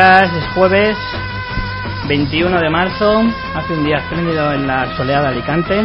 [0.00, 0.96] Días, es jueves
[2.08, 3.22] 21 de marzo,
[3.54, 5.84] hace un día espléndido en la soleada Alicante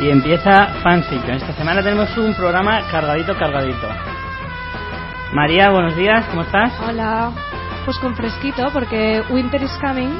[0.00, 1.36] y empieza Fanfiction.
[1.36, 3.88] Esta semana tenemos un programa cargadito, cargadito.
[5.32, 6.72] María, buenos días, ¿cómo estás?
[6.80, 7.30] Hola,
[7.84, 10.10] pues con fresquito porque winter is coming.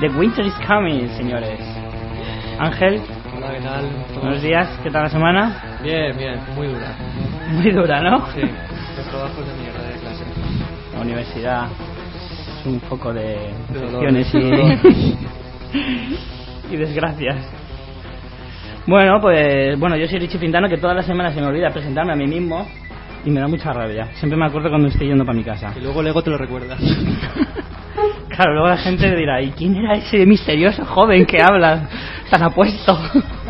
[0.00, 1.60] The winter is coming, señores.
[2.58, 3.00] Ángel,
[3.36, 3.88] Hola, ¿qué tal?
[4.20, 5.78] buenos días, ¿qué tal la semana?
[5.80, 6.92] Bien, bien, muy dura.
[7.50, 8.26] Muy dura, ¿no?
[8.32, 8.40] Sí,
[8.96, 9.67] los trabajos de
[11.00, 11.66] universidad
[12.60, 14.38] es un foco de infecciones y,
[16.74, 17.36] y desgracias.
[18.86, 22.12] Bueno, pues bueno, yo soy Richie Pintano, que todas las semanas se me olvida presentarme
[22.12, 22.66] a mí mismo
[23.24, 24.08] y me da mucha rabia.
[24.14, 25.72] Siempre me acuerdo cuando estoy yendo para mi casa.
[25.76, 26.76] Y luego el ego te lo recuerda.
[28.28, 31.88] Claro, luego la gente dirá, ¿y quién era ese misterioso joven que habla
[32.30, 32.96] tan apuesto?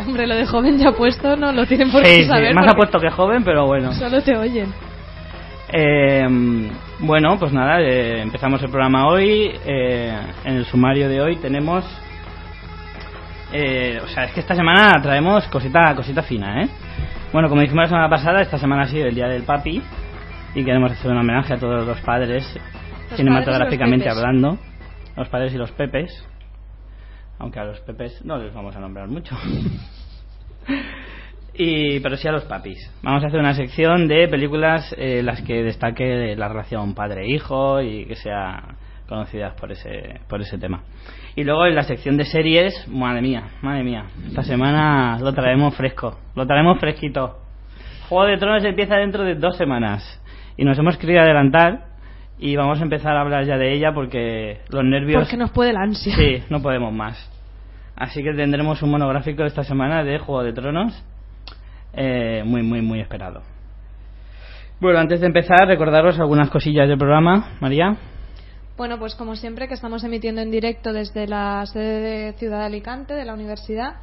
[0.03, 2.55] Hombre, lo de joven ya puesto no lo tienen por qué Sí, sí, saber.
[2.55, 3.93] más porque apuesto que joven, pero bueno.
[3.93, 4.73] Solo te oyen.
[5.71, 6.27] Eh,
[6.99, 9.51] bueno, pues nada, eh, empezamos el programa hoy.
[9.65, 11.85] eh, en el sumario de hoy tenemos.
[13.53, 16.69] eh, o sea, es que esta semana traemos cosita, cosita fina, ¿eh?
[17.31, 19.81] Bueno, como dijimos la semana pasada, esta semana ha sido el día del papi
[20.55, 22.43] y queremos hacer un homenaje a todos los padres,
[23.15, 24.57] cinematográficamente padres los hablando,
[25.15, 26.27] los padres y los pepes,
[27.37, 29.35] aunque a los pepes no les vamos a nombrar mucho.
[31.61, 32.89] Y, pero sí a los papis.
[33.03, 38.05] Vamos a hacer una sección de películas en las que destaque la relación padre-hijo y
[38.05, 38.63] que sea
[39.09, 40.83] conocidas por ese, por ese tema.
[41.35, 45.75] Y luego en la sección de series, madre mía, madre mía, esta semana lo traemos
[45.75, 47.39] fresco, lo traemos fresquito.
[48.07, 50.23] Juego de Tronos empieza dentro de dos semanas
[50.55, 51.87] y nos hemos querido adelantar
[52.37, 55.23] y vamos a empezar a hablar ya de ella porque los nervios...
[55.23, 56.15] Porque nos puede la ansia.
[56.15, 57.29] Sí, no podemos más.
[57.97, 61.03] Así que tendremos un monográfico esta semana de Juego de Tronos.
[61.93, 63.41] Eh, muy, muy, muy esperado.
[64.79, 67.57] Bueno, antes de empezar, recordaros algunas cosillas del programa.
[67.59, 67.97] María.
[68.77, 72.65] Bueno, pues como siempre que estamos emitiendo en directo desde la sede de Ciudad de
[72.65, 73.97] Alicante, de la universidad,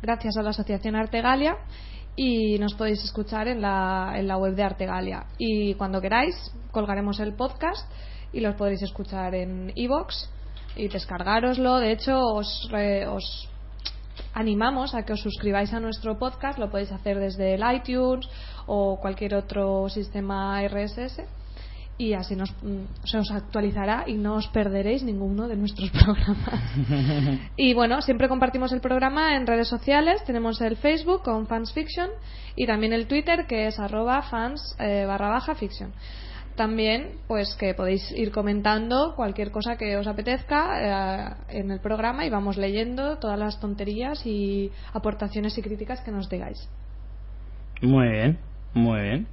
[0.00, 1.56] gracias a la Asociación Artegalia
[2.16, 5.26] y nos podéis escuchar en la, en la web de Artegalia.
[5.36, 6.34] Y cuando queráis,
[6.70, 7.86] colgaremos el podcast
[8.32, 10.14] y los podréis escuchar en iVoox
[10.76, 11.78] y descargároslo.
[11.78, 13.50] De hecho, os, re- os
[14.34, 16.58] animamos a que os suscribáis a nuestro podcast.
[16.58, 18.28] Lo podéis hacer desde el iTunes
[18.66, 21.22] o cualquier otro sistema RSS
[21.98, 26.60] y así nos, mm, se os actualizará y no os perderéis ninguno de nuestros programas.
[27.56, 30.24] y bueno, siempre compartimos el programa en redes sociales.
[30.24, 32.10] Tenemos el Facebook con Fans Fiction
[32.56, 35.92] y también el Twitter que es arroba fans eh, barra baja fiction.
[36.56, 42.26] También, pues que podéis ir comentando cualquier cosa que os apetezca eh, en el programa
[42.26, 46.68] y vamos leyendo todas las tonterías y aportaciones y críticas que nos digáis.
[47.80, 48.38] Muy bien,
[48.74, 49.26] muy bien.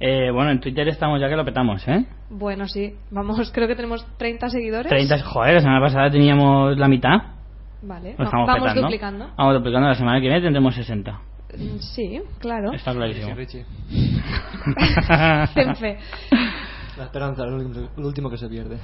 [0.00, 2.06] Eh, bueno, en Twitter estamos ya que lo petamos, ¿eh?
[2.30, 4.88] Bueno, sí, vamos, creo que tenemos 30 seguidores.
[4.88, 7.18] 30, joder, la semana pasada teníamos la mitad.
[7.82, 8.82] Vale, estamos vamos petando.
[8.82, 9.30] duplicando.
[9.36, 9.88] Vamos duplicando.
[9.88, 11.27] La semana que viene tendremos 60.
[11.56, 12.72] Mm, Sí, claro.
[12.72, 13.34] Está clarísimo.
[13.34, 13.64] Richie.
[15.54, 15.98] Ten fe.
[16.96, 18.76] La esperanza, lo último, lo último que se pierde.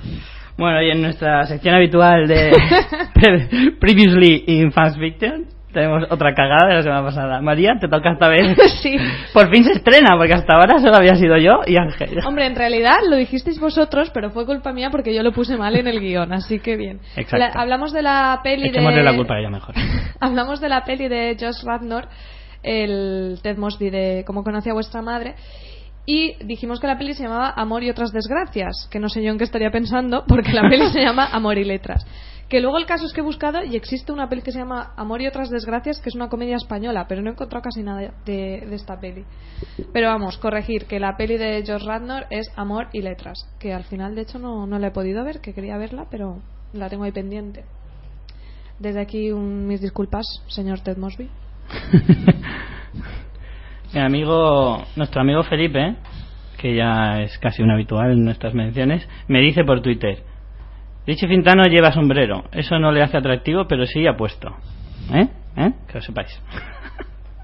[0.56, 2.52] Bueno, y en nuestra sección habitual de
[3.14, 7.40] Pre- Previously in Fans Fiction tenemos otra cagada de la semana pasada.
[7.43, 8.56] María, te toca esta vez.
[8.81, 8.96] Sí.
[9.32, 12.20] Por fin se estrena, porque hasta ahora solo había sido yo y Ángel.
[12.25, 15.75] Hombre, en realidad lo dijisteis vosotros, pero fue culpa mía porque yo lo puse mal
[15.75, 17.00] en el guion, así que bien.
[17.16, 17.38] Exacto.
[17.38, 19.02] La- hablamos de la peli Echémosle de...
[19.02, 19.75] la culpa a ella mejor.
[20.20, 22.06] hablamos de la peli de Josh Radnor,
[22.64, 25.34] el Ted Mosby de Cómo conocí a vuestra madre.
[26.06, 29.31] Y dijimos que la peli se llamaba Amor y otras desgracias, que no sé yo
[29.31, 32.05] en qué estaría pensando, porque la peli se llama Amor y letras.
[32.46, 34.93] Que luego el caso es que he buscado y existe una peli que se llama
[34.99, 38.12] Amor y otras desgracias, que es una comedia española, pero no he encontrado casi nada
[38.26, 39.25] de, esta peli.
[39.94, 43.84] Pero vamos, corregir, que la peli de George Radnor es Amor y letras, que al
[43.84, 46.43] final de hecho no, no la he podido ver, que quería verla, pero
[46.75, 47.64] la tengo ahí pendiente.
[48.78, 51.31] Desde aquí un- mis disculpas, señor Ted Mosby.
[53.94, 55.94] Mi amigo, nuestro amigo Felipe,
[56.58, 60.22] que ya es casi un habitual en nuestras menciones, me dice por Twitter:
[61.06, 62.44] Richie Fintano lleva sombrero.
[62.52, 64.56] Eso no le hace atractivo, pero sí apuesto.
[65.12, 65.28] ¿Eh?
[65.56, 65.72] ¿Eh?
[65.87, 66.40] Que lo sepáis.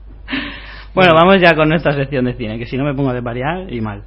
[0.95, 3.73] bueno, vamos ya con nuestra sección de cine, que si no me pongo de variar
[3.73, 4.03] y mal.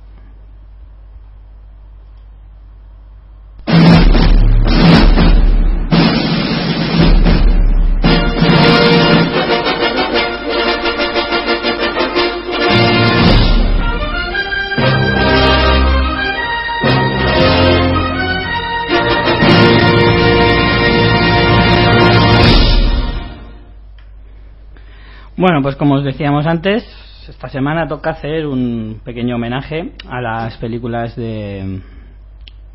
[25.44, 26.86] Bueno, pues como os decíamos antes,
[27.28, 31.82] esta semana toca hacer un pequeño homenaje a las películas de,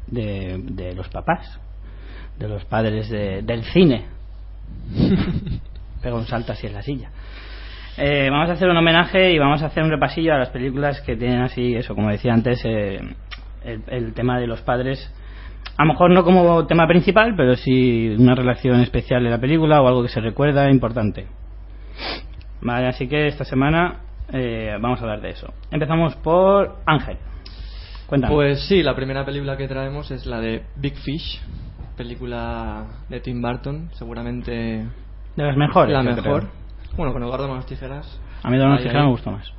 [0.06, 1.58] de, de los papás,
[2.38, 4.04] de los padres de- del cine.
[6.02, 7.08] Pega un salto así en la silla.
[7.96, 11.00] Eh, vamos a hacer un homenaje y vamos a hacer un repasillo a las películas
[11.00, 13.00] que tienen así, eso, como decía antes, eh,
[13.64, 15.10] el, el tema de los padres.
[15.78, 19.80] A lo mejor no como tema principal, pero sí una relación especial en la película
[19.80, 21.28] o algo que se recuerda importante.
[22.60, 24.00] Vale, así que esta semana
[24.32, 25.52] eh, vamos a hablar de eso.
[25.70, 27.18] Empezamos por Ángel.
[28.06, 28.34] Cuéntame.
[28.34, 31.40] Pues sí, la primera película que traemos es la de Big Fish,
[31.96, 34.86] película de Tim Burton, seguramente
[35.36, 35.92] de las mejores.
[35.92, 36.22] la mejor.
[36.22, 36.50] creo.
[36.96, 38.20] Bueno, con Eduardo Manos Tijeras.
[38.42, 39.52] A mí los Ahí, Tijeras me gustó más.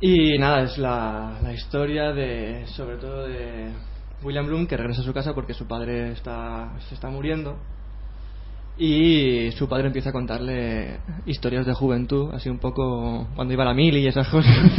[0.00, 3.70] Y nada, es la, la historia de, sobre todo de
[4.22, 7.58] William Bloom, que regresa a su casa porque su padre está, se está muriendo.
[8.78, 13.68] Y su padre empieza a contarle historias de juventud, así un poco cuando iba a
[13.68, 14.52] la mili y esas cosas.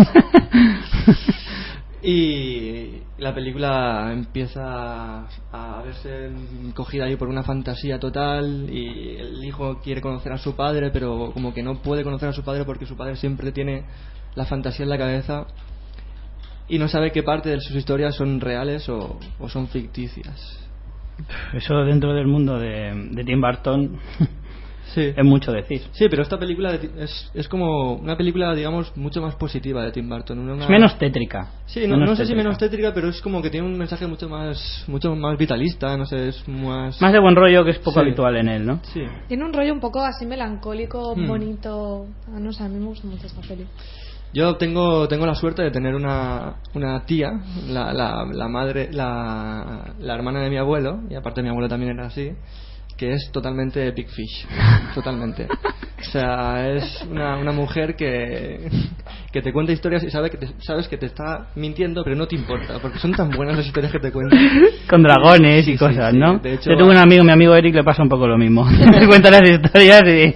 [2.04, 6.30] y la película empieza a verse
[6.76, 11.32] cogida ahí por una fantasía total y el hijo quiere conocer a su padre, pero
[11.34, 13.84] como que no puede conocer a su padre porque su padre siempre tiene
[14.36, 15.48] la fantasía en la cabeza
[16.70, 20.67] y no sabe qué parte de sus historias son reales o, o son ficticias.
[21.54, 23.98] Eso dentro del mundo de, de Tim Burton
[24.96, 25.14] Sí.
[25.16, 25.82] es mucho decir.
[25.92, 30.08] Sí, pero esta película es, es como una película, digamos, mucho más positiva de Tim
[30.10, 30.40] Burton.
[30.40, 31.52] una- Es menos tétrica.
[31.66, 34.08] Sí, no, Menos no sé si menos tétrica, pero es como que tiene un mensaje
[34.08, 37.00] mucho más mucho más vitalista, no sé, es más...
[37.02, 38.00] Más de buen rollo que es poco Sí.
[38.00, 38.80] habitual en él, ¿no?
[38.94, 39.04] Sí.
[39.28, 41.28] Tiene un rollo un poco así melancólico, Hmm.
[41.28, 42.08] bonito.
[42.34, 43.66] Ah, no sé, a mí me gusta mucho esta peli.
[44.34, 47.32] Yo tengo tengo la suerte de tener una, una tía,
[47.70, 51.94] la, la, la madre, la, la hermana de mi abuelo, y aparte mi abuelo también
[51.98, 52.32] era así,
[52.98, 54.46] que es totalmente Big Fish,
[54.96, 55.48] totalmente.
[56.00, 58.70] O sea, es una, una mujer que,
[59.32, 62.28] que te cuenta historias y sabe que te- sabes que te está mintiendo, pero no
[62.28, 64.36] te importa, porque son tan buenas las historias que te cuenta.
[64.90, 66.20] Con dragones Sí, y cosas, sí.
[66.20, 66.40] ¿no?
[66.44, 68.68] Hecho, Yo tengo un amigo, mi amigo Eric, le pasa un poco lo mismo.
[68.70, 70.34] Le cuenta las historias y...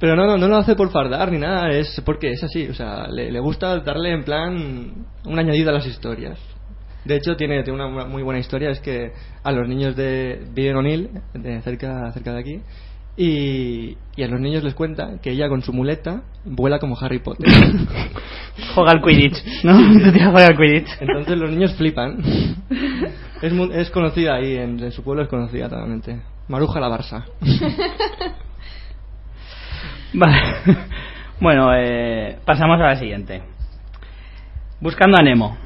[0.00, 2.74] Pero no, no, no lo hace por fardar ni nada, es porque es así, o
[2.74, 6.38] sea, le, le gusta darle en plan un añadido a las historias.
[7.04, 9.12] De hecho, tiene, tiene una muy buena historia, es que
[9.42, 12.60] a los niños de Bien O'Neill, de cerca, cerca de aquí,
[13.16, 17.18] y, y a los niños les cuenta que ella con su muleta vuela como Harry
[17.18, 17.46] Potter.
[18.74, 19.74] Juega al Quidditch, ¿no?
[20.30, 20.88] Juega al Quidditch.
[21.00, 22.18] Entonces los niños flipan.
[23.42, 26.20] Es, mu- es conocida ahí, en, en su pueblo es conocida totalmente.
[26.48, 27.24] Maruja la Barça.
[30.14, 30.36] Vale.
[31.40, 33.40] Bueno, eh, pasamos a la siguiente.
[34.78, 35.56] Buscando a Nemo.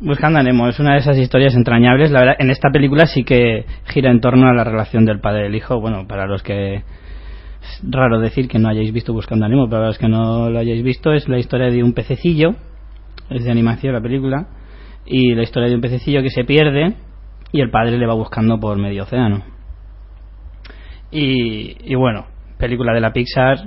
[0.00, 2.10] Buscando a Nemo es una de esas historias entrañables.
[2.10, 5.44] La verdad, en esta película sí que gira en torno a la relación del padre
[5.44, 5.80] y el hijo.
[5.80, 9.86] Bueno, para los que es raro decir que no hayáis visto Buscando a Nemo, para
[9.86, 12.56] los que no lo hayáis visto es la historia de un pececillo.
[13.30, 14.48] Es de animación la película
[15.04, 16.94] y la historia de un pececillo que se pierde
[17.52, 19.44] y el padre le va buscando por medio océano.
[21.12, 22.26] Y, y bueno,
[22.58, 23.58] película de la Pixar,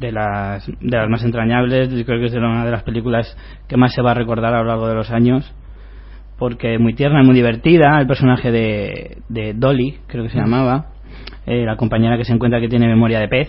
[0.00, 3.36] de las, de las más entrañables, yo creo que es de una de las películas
[3.68, 5.52] que más se va a recordar a lo largo de los años,
[6.38, 10.86] porque es muy tierna, muy divertida, el personaje de, de Dolly, creo que se llamaba,
[11.46, 13.48] eh, la compañera que se encuentra que tiene memoria de pez,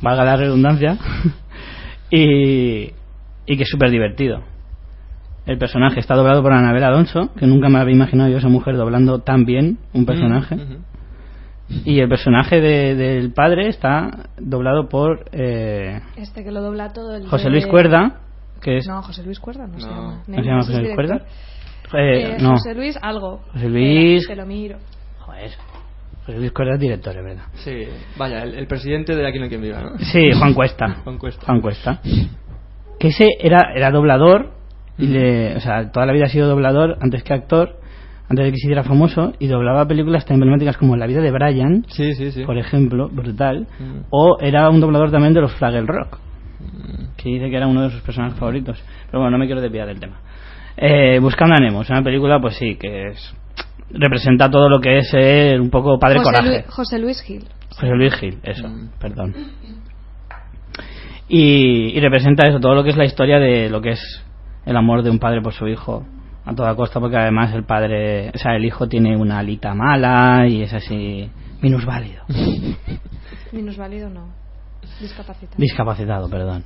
[0.00, 0.98] valga la redundancia,
[2.10, 2.92] y,
[3.46, 4.42] y que es súper divertido.
[5.44, 8.76] El personaje está doblado por Anabel Alonso, que nunca me había imaginado yo esa mujer
[8.76, 10.54] doblando tan bien un personaje.
[10.54, 10.78] Mm, ujú.
[11.84, 17.14] Y el personaje de- del padre está doblado por eh, Este que lo dobla todo
[17.16, 18.20] el José Luis Cuerda,
[18.60, 18.86] que es...
[18.86, 19.92] No, José Luis Cuerda no, se No.
[19.94, 20.22] llama.
[20.26, 20.94] ¿No se llama José Luis.
[20.94, 21.14] Cuerda?
[21.94, 23.40] Eh, Eh, no, José Luis algo.
[23.52, 24.78] José Luis- Te lo miro.
[25.20, 25.50] joder,
[26.26, 27.44] José Luis Cuerda es director, es verdad.
[27.54, 27.84] Sí,
[28.16, 29.98] vaya, el, el presidente de Aquí no hay quien viva, ¿no?
[29.98, 30.86] Sí, Juan Cuesta.
[31.04, 31.46] Juan Cuesta.
[31.46, 32.00] Juan Cuesta.
[32.98, 34.52] Que ese era, era doblador,
[34.98, 37.80] y le, o sea, toda la vida ha sido doblador antes que actor,
[38.32, 41.30] antes de que se hiciera famoso, y doblaba películas tan emblemáticas como La vida de
[41.30, 42.44] Brian, Sí, sí, sí.
[42.44, 44.06] por ejemplo, brutal, Mm.
[44.10, 46.18] o era un doblador también de los Flagel Rock,
[47.16, 48.82] que dice que era uno de sus personajes favoritos.
[49.06, 50.16] Pero bueno, no me quiero desviar del tema.
[50.76, 53.34] Eh, Buscando a Nemo, es una película, pues sí, que es,
[53.90, 56.48] representa todo lo que es ser un poco padre José, coraje.
[56.48, 57.44] Luis, José Luis Gil.
[57.68, 58.88] José Luis Gil, eso, Mm.
[58.98, 59.34] perdón.
[61.28, 64.24] Y, y representa eso, todo lo que es la historia de lo que es
[64.66, 66.04] el amor de un padre por su hijo
[66.44, 70.46] a toda costa, porque además el padre, o sea, el hijo tiene una alita mala
[70.48, 71.30] y es así
[71.60, 72.24] minusválido,
[73.52, 74.26] Minusválido no.
[75.00, 75.56] Discapacitado.
[75.58, 76.64] discapacitado, perdón.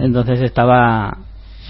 [0.00, 1.16] Entonces estaba,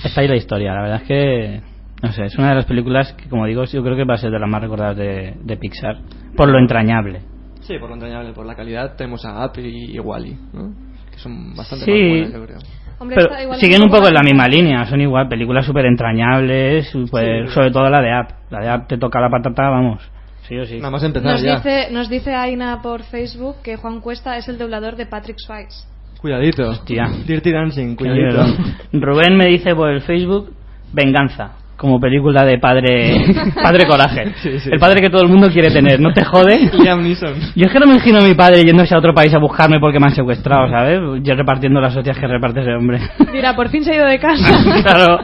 [0.04, 1.60] está ahí la historia, la verdad es que,
[2.02, 4.18] no sé, es una de las películas que, como digo, yo creo que va a
[4.18, 5.96] ser de las más recordadas de, de Pixar,
[6.36, 7.22] por lo entrañable.
[7.60, 10.72] Sí, por lo entrañable, por la calidad tenemos a Up y, y Wally, ¿no?
[11.10, 11.92] Que son bastante Sí.
[11.92, 12.58] más buenas, yo creo.
[13.02, 17.04] Hombre, Pero siguen un poco en la misma línea, son igual, películas súper entrañables, Sí.
[17.08, 18.30] sobre todo la de App.
[18.50, 20.00] La de App te toca la patata, vamos.
[20.48, 20.78] Sí o sí.
[20.78, 21.56] Nada más empezar Nos ya.
[21.56, 25.86] dice, nos dice Aina por Facebook que Juan Cuesta es el doblador de Patrick Swayze.
[26.20, 26.68] Cuidadito.
[26.68, 27.08] Hostia.
[27.26, 28.44] Dirty Dancing, cuidadito.
[28.92, 30.52] Rubén me dice por el Facebook
[30.92, 33.26] Venganza, como película de padre
[33.60, 34.32] padre coraje.
[34.40, 34.70] Sí, sí.
[34.72, 36.70] El padre que todo el mundo quiere tener, ¿no te jode?
[36.78, 37.34] Liam Neeson.
[37.56, 39.80] Yo es que no me imagino a mi padre yéndose a otro país a buscarme
[39.80, 41.00] porque me han secuestrado, ¿sabes?
[41.24, 43.00] Yo repartiendo las hostias que reparte ese hombre.
[43.32, 44.82] Dirá, por fin se ha ido de casa.
[44.84, 45.18] claro.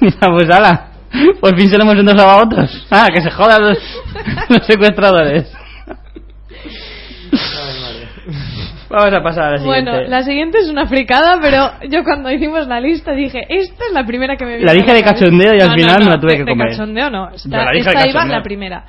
[0.00, 0.88] Mira, pues ala.
[1.40, 2.86] Por fin se lo hemos endosado a otros.
[2.90, 3.78] Ah, que se jodan los,
[4.48, 5.52] los secuestradores.
[8.92, 9.90] Vamos a pasar a la siguiente.
[9.90, 13.92] Bueno, la siguiente es una fricada, pero yo cuando hicimos la lista dije, esta es
[13.92, 16.10] la primera que me vino La dije de cachondeo y al No, final no, me
[16.10, 16.68] la no, tuve de- que de comer.
[16.68, 18.84] cachondeo no, esta, la de esta iba la primera.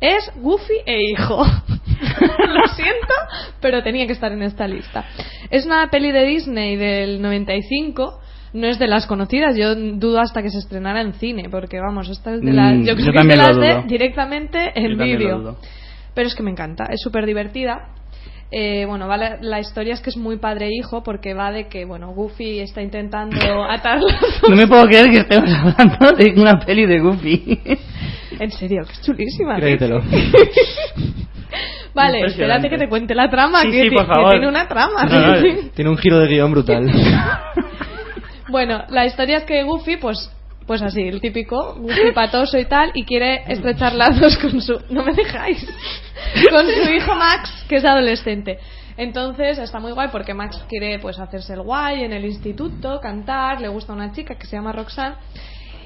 [0.00, 1.38] Es Goofy e hijo.
[2.48, 3.14] Lo siento,
[3.60, 5.04] pero tenía que estar en esta lista.
[5.50, 8.20] Es una peli de Disney del 95.
[8.54, 12.08] No es de las conocidas, yo dudo hasta que se estrenara en cine, porque vamos,
[12.08, 12.76] esta es de las.
[12.76, 15.56] Mm, yo creo yo que es de las de directamente en vídeo.
[16.14, 17.88] Pero es que me encanta, es súper divertida.
[18.50, 21.68] Eh, bueno, vale, la historia es que es muy padre e hijo porque va de
[21.68, 23.36] que, bueno, Goofy está intentando
[23.70, 24.00] atar
[24.48, 27.60] No me puedo creer que estemos hablando de una peli de Goofy.
[28.40, 29.56] En serio, que es chulísima.
[29.56, 30.00] Créetelo.
[31.94, 34.30] vale, espérate que te cuente la trama, Sí, que, sí, por que favor.
[34.30, 35.04] tiene una trama.
[35.04, 36.86] No, no, Tiene un giro de guion brutal.
[38.48, 40.30] bueno, la historia es que Goofy, pues,
[40.66, 44.78] pues así, el típico, Goofy patoso y tal, y quiere estrechar lazos con su...
[44.90, 45.66] No me dejáis.
[46.50, 48.58] con su hijo Max, que es adolescente.
[48.96, 53.60] Entonces está muy guay porque Max quiere pues hacerse el guay en el instituto, cantar,
[53.60, 55.14] le gusta una chica que se llama Roxanne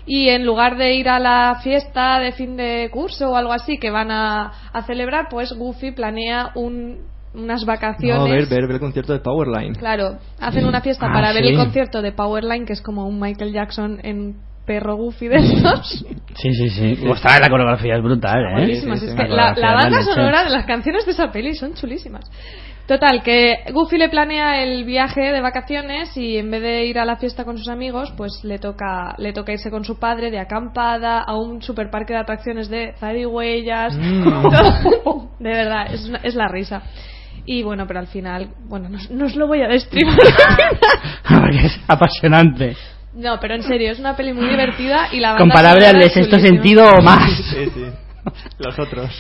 [0.06, 3.78] y en lugar de ir a la fiesta de fin de curso o algo así
[3.78, 7.00] que van a, a celebrar, pues Goofy planea un-
[7.34, 8.18] unas vacaciones.
[8.18, 9.74] No, ver, ver, ver el concierto de Powerline.
[9.74, 13.20] Claro, hacen una fiesta Ah, para ver el concierto de Powerline, que es como un
[13.20, 14.36] Michael Jackson en
[14.66, 16.04] perro Goofy de estos.
[16.34, 17.06] Sí, sí, sí.
[17.08, 18.52] Ostras, la coreografía es brutal, ¿eh?
[18.54, 19.16] Buenísimas, sí, es sí.
[19.16, 22.24] que La la, es banda sonora de las canciones de esa peli son chulísimas.
[22.86, 27.04] Total, que Goofy le planea el viaje de vacaciones y en vez de ir a
[27.04, 30.40] la fiesta con sus amigos, pues le toca, le toca irse con su padre de
[30.40, 33.96] acampada a un super parque de atracciones de zarigüeyas.
[33.96, 34.24] Mm.
[35.38, 36.82] de verdad, es, una- es la risa.
[37.46, 40.16] Y bueno, pero al final, bueno, no, no os lo voy a destripar.
[41.28, 42.76] Porque es apasionante.
[43.14, 46.08] No, pero en serio, es una peli muy divertida y la banda Comparable al de
[46.08, 47.30] sexto sentido o más.
[47.50, 47.84] Sí, sí.
[48.58, 49.10] Los otros.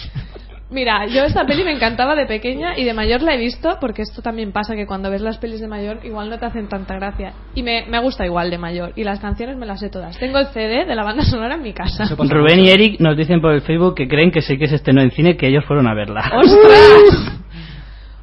[0.72, 4.00] Mira, yo esta peli me encantaba de pequeña y de mayor la he visto porque
[4.00, 6.94] esto también pasa que cuando ves las pelis de mayor igual no te hacen tanta
[6.94, 7.34] gracia.
[7.54, 10.18] Y me, me gusta igual de mayor y las canciones me las sé todas.
[10.18, 12.06] Tengo el CD de la banda sonora en mi casa.
[12.16, 15.02] Rubén y Eric nos dicen por el Facebook que creen que sí que se estrenó
[15.02, 16.32] en cine, que ellos fueron a verla.
[16.34, 17.42] ¡Ostras!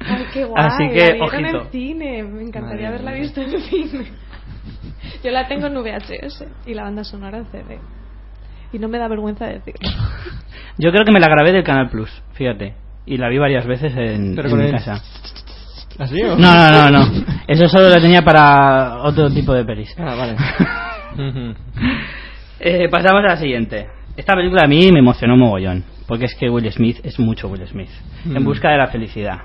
[0.00, 0.64] ¡Ay, qué guay!
[0.64, 1.62] Así que, la ojito.
[1.62, 2.22] en cine.
[2.24, 4.06] Me encantaría Madre haberla visto en cine.
[5.22, 7.78] Yo la tengo en VHS y la banda sonora en CD.
[8.72, 9.88] Y no me da vergüenza decirlo.
[10.78, 12.74] Yo creo que me la grabé del Canal Plus, fíjate.
[13.06, 15.02] Y la vi varias veces en, Pero en con mi casa.
[15.98, 16.36] ¿Así o?
[16.36, 17.24] No, no, no, no.
[17.48, 19.94] Eso solo la tenía para otro tipo de pelis.
[19.98, 20.36] Ah, vale.
[22.62, 23.86] Eh, pasamos a la siguiente.
[24.18, 27.66] Esta película a mí me emocionó mogollón, porque es que Will Smith es mucho Will
[27.66, 27.88] Smith.
[28.26, 28.44] En Mm.
[28.44, 29.38] busca de la felicidad.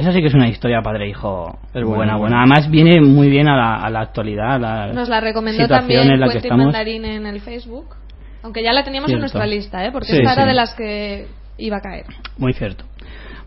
[0.00, 2.38] Esa sí que es una historia padre-hijo buena, buena.
[2.38, 6.10] Además viene muy bien a la, a la actualidad, a la Nos la recomendó también
[6.10, 6.64] en la que Quentin estamos.
[6.64, 7.96] Mandarín en el Facebook.
[8.42, 9.18] Aunque ya la teníamos Cierto.
[9.18, 9.90] en nuestra lista, ¿eh?
[9.92, 11.26] porque Sí, esta era de las que
[11.58, 12.06] iba a caer.
[12.38, 12.86] Muy cierto.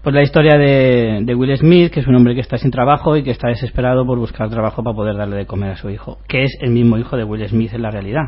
[0.03, 3.17] Pues la historia de, de Will Smith, que es un hombre que está sin trabajo
[3.17, 6.19] y que está desesperado por buscar trabajo para poder darle de comer a su hijo,
[6.27, 8.25] que es el mismo hijo de Will Smith en la realidad.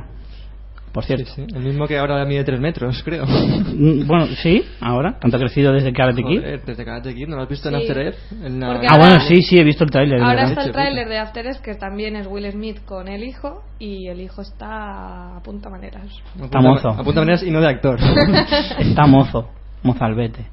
[0.96, 1.26] Por cierto.
[1.36, 1.56] Sí, sí.
[1.56, 3.26] El mismo que ahora mide 3 metros, creo.
[3.28, 6.40] Mm, Bueno, sí, ahora, tanto ha crecido desde Karate Kid.
[6.40, 7.82] Joder, desde Karate Kid, ¿no lo has visto en Sí.
[7.82, 8.18] After Earth?
[8.44, 10.22] En la- Porque Ah, bueno, sí, sí, he visto el tráiler.
[10.24, 13.62] Ahora está el tráiler de After Earth, que también es Will Smith con el hijo,
[13.78, 16.08] y el hijo está a punta maneras.
[16.38, 16.90] Apunta- mozo.
[16.90, 18.00] Apunta maneras y no de actor.
[18.80, 19.50] Está mozo,
[19.84, 20.46] mozalbete.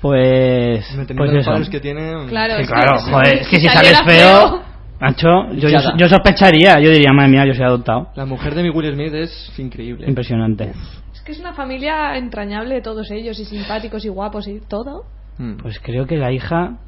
[0.00, 0.84] Pues,
[1.16, 1.70] pues eso.
[1.70, 2.26] que tiene...
[2.28, 4.62] Claro, Sí, es claro, que, joder, es que si sales feo,
[5.00, 8.08] Nacho, yo, yo, yo sospecharía, yo diría, madre mía, yo soy adoptado.
[8.14, 10.08] La mujer de mi Will Smith es increíble.
[10.08, 10.72] Impresionante.
[11.14, 15.04] Es que es una familia entrañable todos ellos, y simpáticos y guapos y todo.
[15.38, 15.56] Mm.
[15.58, 16.78] Pues creo que la hija,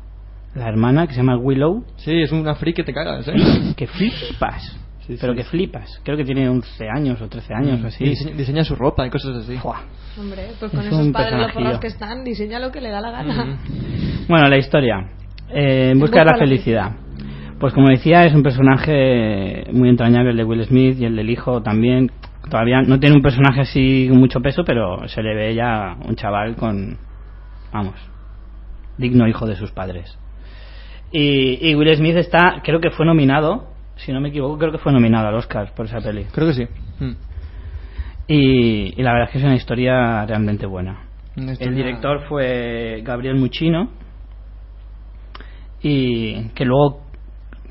[0.55, 3.35] la hermana, que se llama Willow, Sí, es una freak que te cagas, ¿eh?
[3.77, 4.77] que flipas.
[5.07, 5.38] Sí, pero sí.
[5.38, 6.00] que flipas.
[6.05, 8.05] Creo que tiene 11 años o 13 años o así.
[8.05, 9.59] Y diseña, diseña su ropa y cosas así.
[10.19, 11.53] Hombre, pues con Es esos padres los personajillo.
[11.55, 13.45] forrados que están, diseña lo que le da la gana.
[13.45, 13.59] Mm.
[14.29, 14.97] Bueno, la historia.
[15.50, 16.93] Eh, en busca de la felicidad.
[17.59, 21.29] Pues como decía, es un personaje muy entrañable el de Will Smith y el del
[21.29, 22.12] hijo también.
[22.49, 26.15] Todavía no tiene un personaje así con mucho peso, pero se le ve ya un
[26.15, 26.97] chaval con,
[27.73, 27.97] vamos,
[28.97, 30.17] digno hijo de sus padres.
[31.11, 34.79] Y, y Will Smith está, creo que fue nominado, si no me equivoco, creo que
[34.79, 36.27] fue nominado al Oscar por esa peli.
[36.33, 36.65] Creo que sí.
[37.00, 37.17] Mm.
[38.29, 41.09] Y, y la verdad es que es una historia realmente buena.
[41.35, 43.91] El director fue Gabriel Muchino
[45.81, 47.08] y que luego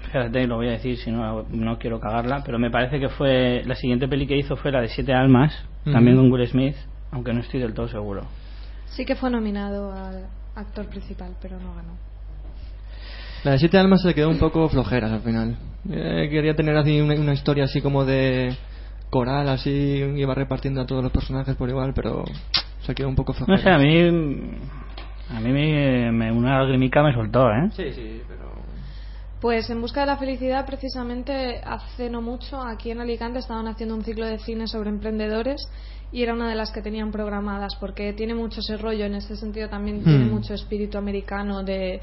[0.08, 3.64] fíjate lo voy a decir si no no quiero cagarla pero me parece que fue
[3.66, 5.92] la siguiente peli que hizo fue la de Siete Almas Ujú.
[5.94, 6.76] también con Will Smith
[7.12, 8.24] aunque no estoy del todo seguro
[8.90, 11.98] Sí que fue nominado al actor principal, pero no ganó.
[13.44, 15.56] La de Siete Almas se quedó un poco flojeras al final.
[15.90, 18.56] Eh, quería tener así una, una historia así como de
[19.12, 19.70] coral, así,
[20.16, 22.24] iba repartiendo a todos los personajes por igual, pero
[22.82, 23.62] se quedó un poco no flojera.
[23.62, 24.02] sé a mí
[25.30, 28.47] a mí me, me- una lagrimica me soltó eh Sí, sí, pero...
[29.39, 33.94] Pues en busca de la felicidad, precisamente hace no mucho, aquí en Alicante estaban haciendo
[33.94, 35.62] un ciclo de cine sobre emprendedores
[36.12, 39.36] y era una de las que tenían programadas porque tiene mucho ese rollo, en este
[39.36, 40.32] sentido también tiene Hmm.
[40.32, 42.01] mucho espíritu americano de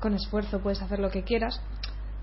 [0.00, 1.60] con esfuerzo puedes hacer lo que quieras.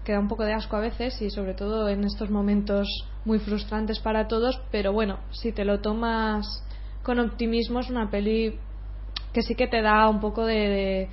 [0.03, 2.87] Queda un poco de asco a veces y sobre todo en estos momentos
[3.23, 6.45] muy frustrantes para todos, pero bueno, si te lo tomas
[7.03, 8.59] con optimismo es una peli
[9.31, 11.09] que sí que te da un poco de, de,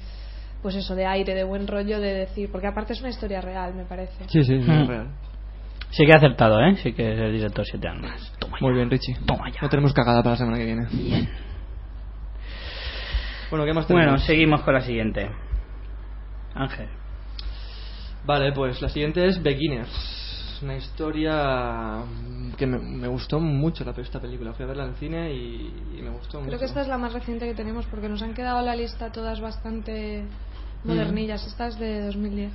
[0.62, 3.74] pues eso de aire de buen rollo de decir porque aparte es una historia real
[3.74, 4.80] me parece Sí, sí, sí, Mm.
[4.82, 5.06] es real.
[5.90, 8.76] sí que ha acertado eh sí que es el director Siete Almas toma Muy ya.
[8.76, 9.16] bien, Richie.
[9.26, 9.60] Toma ya.
[9.62, 10.86] No tenemos cagada para la semana que viene.
[10.92, 11.28] Bien.
[13.50, 14.24] Bueno, ¿qué más bueno tenemos?
[14.24, 15.30] seguimos con la siguiente
[16.54, 16.88] Ángel
[18.24, 20.17] Vale, pues la siguiente es Beginners.
[20.62, 22.02] Una historia
[22.56, 24.52] que me, me gustó mucho la, esta película.
[24.52, 26.48] Fui a verla en el cine y, y me gustó mucho.
[26.48, 28.76] creo que esta es la más reciente que tenemos porque nos han quedado en la
[28.76, 30.24] lista todas bastante
[30.84, 32.52] modernillas esta es de 2010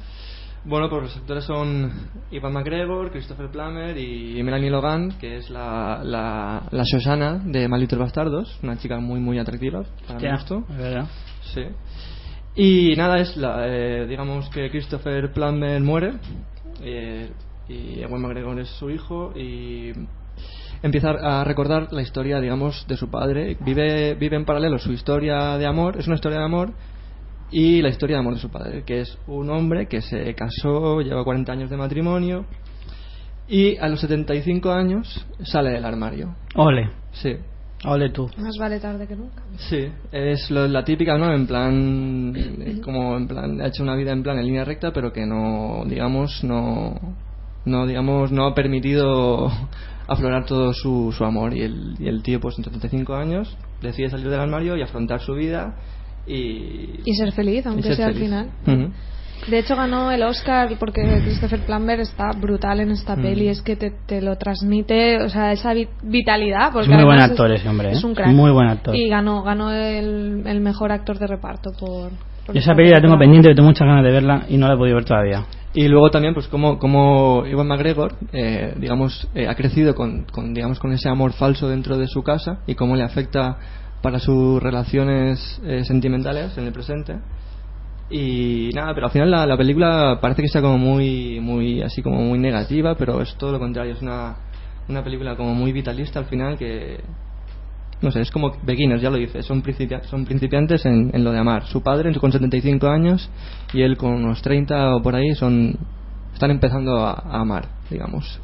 [0.65, 1.91] Bueno, pues los actores son
[2.31, 7.99] Ivan McGregor, Christopher Plummer y Melanie Logan, que es la, la, la Shoshana de Malditos
[7.99, 10.63] Bastardos, una chica muy, muy atractiva, para mi gusto.
[10.69, 11.07] es verdad
[11.53, 11.63] Sí.
[12.55, 16.13] Y nada, es la, eh, digamos que Christopher Plummer muere
[16.81, 17.29] eh,
[17.67, 19.91] y Ewan McGregor es su hijo y
[20.81, 23.57] empieza a recordar la historia, digamos, de su padre.
[23.61, 26.73] Vive, vive en paralelo su historia de amor, es una historia de amor
[27.51, 31.01] y la historia de amor de su padre, que es un hombre que se casó,
[31.01, 32.45] lleva 40 años de matrimonio
[33.47, 36.35] y a los 75 años sale del armario.
[36.55, 37.35] ole Sí.
[37.85, 41.33] ole tú más vale tarde que nunca Sí, es lo- la típica, ¿no?
[41.33, 42.33] En plan,
[42.83, 45.83] como en plan, ha hecho una vida en plan en línea recta, pero que no,
[45.85, 46.95] digamos, no,
[47.65, 49.51] no, digamos, no ha permitido
[50.07, 51.53] aflorar todo su, su amor.
[51.55, 55.21] Y el, y el tío, pues en 75 años, decide salir del armario y afrontar
[55.21, 55.75] su vida
[56.27, 56.99] y...
[57.05, 58.49] y ser feliz aunque ser sea al final.
[59.49, 63.21] De hecho ganó el Oscar porque Christopher Plummer está brutal en esta Mm.
[63.21, 66.71] peli, es que te, te lo transmite, o sea, esa vi- vitalidad.
[66.71, 68.07] Porque Es muy buen actor ese hombre, Es ¿eh?
[68.07, 68.29] un crack.
[68.29, 68.95] Muy buen actor.
[68.95, 72.11] Y ganó, ganó el, el mejor actor de reparto por...
[72.45, 74.77] por esa peli la tengo pendiente, tengo muchas ganas de verla y no la he
[74.77, 75.43] podido ver todavía.
[75.73, 80.53] Y luego también, pues, como, como Ivan McGregor, eh, digamos, eh, ha crecido con, con,
[80.53, 83.57] digamos, con ese amor falso dentro de su casa y cómo le afecta
[84.01, 87.15] para sus relaciones eh, sentimentales en el presente.
[88.09, 92.03] Y nada, pero al final la, la película parece que está como muy, muy, así
[92.03, 94.35] como muy negativa, pero es todo lo contrario, es una,
[94.87, 96.99] una película como muy vitalista al final que,
[98.03, 101.31] no sé, es como beginners, ya lo dice, son, principia- son principiantes en, en lo
[101.31, 101.65] de amar.
[101.65, 103.29] Su padre con 75 años
[103.73, 105.75] y él con unos 30 o por ahí son
[106.33, 108.39] están empezando a, a amar, digamos.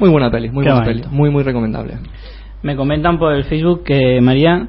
[0.00, 1.04] Muy buena peli, muy Qué buena bonito.
[1.08, 1.98] peli, muy muy recomendable.
[2.62, 4.68] Me comentan por el Facebook que María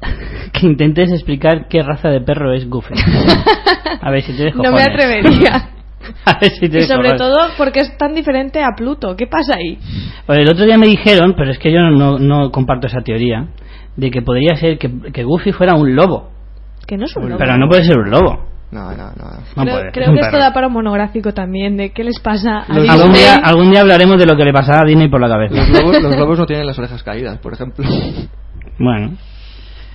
[0.52, 2.94] que intentes explicar qué raza de perro es Goofy.
[4.02, 4.62] A ver si te dejo.
[4.62, 5.70] No me atrevería.
[6.24, 7.16] A ver si Y sobre joder.
[7.16, 9.16] todo porque es tan diferente a Pluto.
[9.16, 9.78] ¿Qué pasa ahí?
[10.26, 13.48] Pues el otro día me dijeron, pero es que yo no, no comparto esa teoría,
[13.96, 16.30] de que podría ser que, que Goofy fuera un lobo.
[16.86, 17.38] Que no es un lobo.
[17.38, 18.46] Pero no puede ser un lobo.
[18.72, 19.26] No, no, no.
[19.54, 22.18] No creo es creo un que esto da para un monográfico también de qué les
[22.20, 22.88] pasa a Los- Disney.
[23.00, 25.54] Algún día, algún día hablaremos de lo que le pasaba a Disney por la cabeza.
[25.54, 27.84] Los lobos, los lobos no tienen las orejas caídas, por ejemplo.
[28.78, 29.12] Bueno,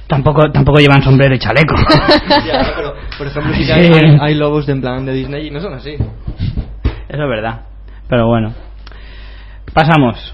[0.07, 1.75] tampoco, tampoco llevan sombrero y chaleco.
[2.45, 3.99] Ya, pero, por ejemplo, sí que hay, Sí.
[3.99, 5.93] hay- hay lobos de en plan de Disney y no son así.
[5.93, 7.61] Eso es verdad.
[8.09, 8.53] Pero bueno.
[9.73, 10.33] Pasamos.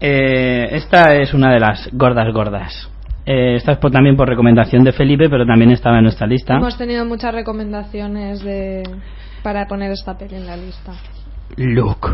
[0.00, 2.88] Eh, esta es una de las gordas gordas.
[3.26, 6.54] Eh, esta es por- también por recomendación de Felipe, pero también estaba en nuestra lista.
[6.56, 8.82] Hemos tenido muchas recomendaciones de
[9.42, 10.92] para poner esta peli en la lista.
[11.56, 12.08] Luke,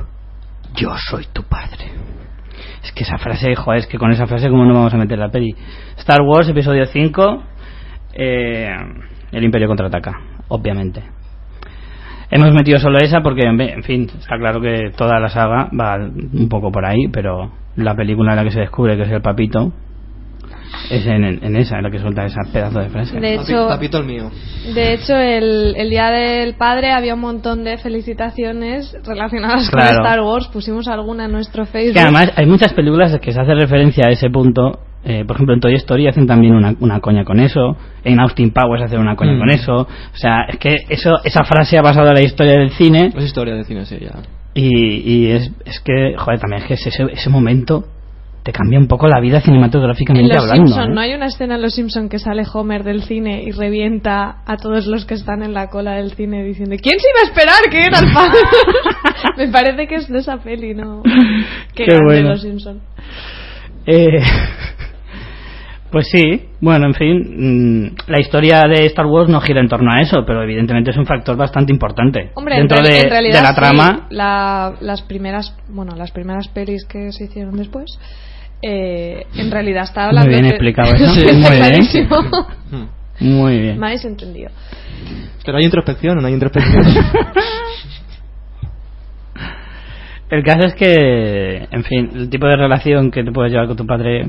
[0.75, 1.93] yo soy tu padre.
[2.83, 5.19] Es que esa frase, joder, es que con esa frase, ¿cómo no vamos a meter
[5.19, 5.55] la peli?
[5.99, 7.43] Star Wars, episodio 5,
[8.15, 8.69] eh,
[9.33, 10.13] El Imperio contraataca,
[10.49, 11.03] obviamente.
[12.31, 16.49] Hemos metido solo esa porque, en fin, está claro que toda la saga va un
[16.49, 19.73] poco por ahí, pero la película en la que se descubre que es el papito
[20.91, 23.19] es en, en esa, en la que suelta esa pedazo de frase.
[23.19, 24.31] De hecho, papito el mío.
[24.75, 29.89] de hecho el, el día del padre había un montón de felicitaciones relacionadas Claro.
[29.97, 30.49] con Star Wars.
[30.53, 31.95] Pusimos alguna en nuestro Facebook.
[31.95, 34.81] Que además hay muchas películas que se hace referencia a ese punto.
[35.05, 37.77] eh, por ejemplo, en Toy Story hacen también una, una coña con eso.
[38.03, 39.39] En Austin Powers hacen una coña Mm.
[39.39, 39.75] con eso.
[39.83, 43.13] O sea, es que eso, esa frase ha pasado a la historia del cine.
[43.17, 44.15] Es historia de cine, sí, ya.
[44.53, 47.85] Y, y es, es que, joder, también es que ese, ese momento
[48.47, 50.67] te cambia un poco la vida en cinematográficamente Los hablando.
[50.69, 50.95] Simpson, ¿eh?
[50.95, 54.57] ¿no hay una escena en Los Simpson que sale Homer del cine y revienta a
[54.57, 57.69] todos los que están en la cola del cine diciendo ¿Quién se iba a esperar
[57.69, 58.39] que era el padre?
[59.37, 61.03] Me parece que es de esa peli, ¿no?
[61.75, 62.29] Qué, Qué grande bueno.
[62.29, 62.81] Los Simpson.
[63.85, 64.21] Eh,
[65.97, 69.91] pues sí, bueno, en fin, mm, la historia de Star Wars no gira en torno
[69.91, 73.39] a eso, pero evidentemente es un factor bastante importante Hombre, dentro en, de, en realidad
[73.39, 74.07] de la sí, trama.
[74.11, 77.99] la- las primeras, bueno, las primeras pelis que se hicieron después,
[78.61, 80.29] eh, en realidad está hablando.
[80.29, 81.15] bien de- explicado eso.
[81.15, 82.89] Sí, Muy bien.
[83.39, 83.81] Muy bien.
[83.81, 84.51] Me habéis entendido.
[85.47, 86.85] Pero hay introspección o no hay introspección.
[90.29, 93.77] El caso es que, en fin, el tipo de relación que te puedes llevar con
[93.77, 94.27] tu padre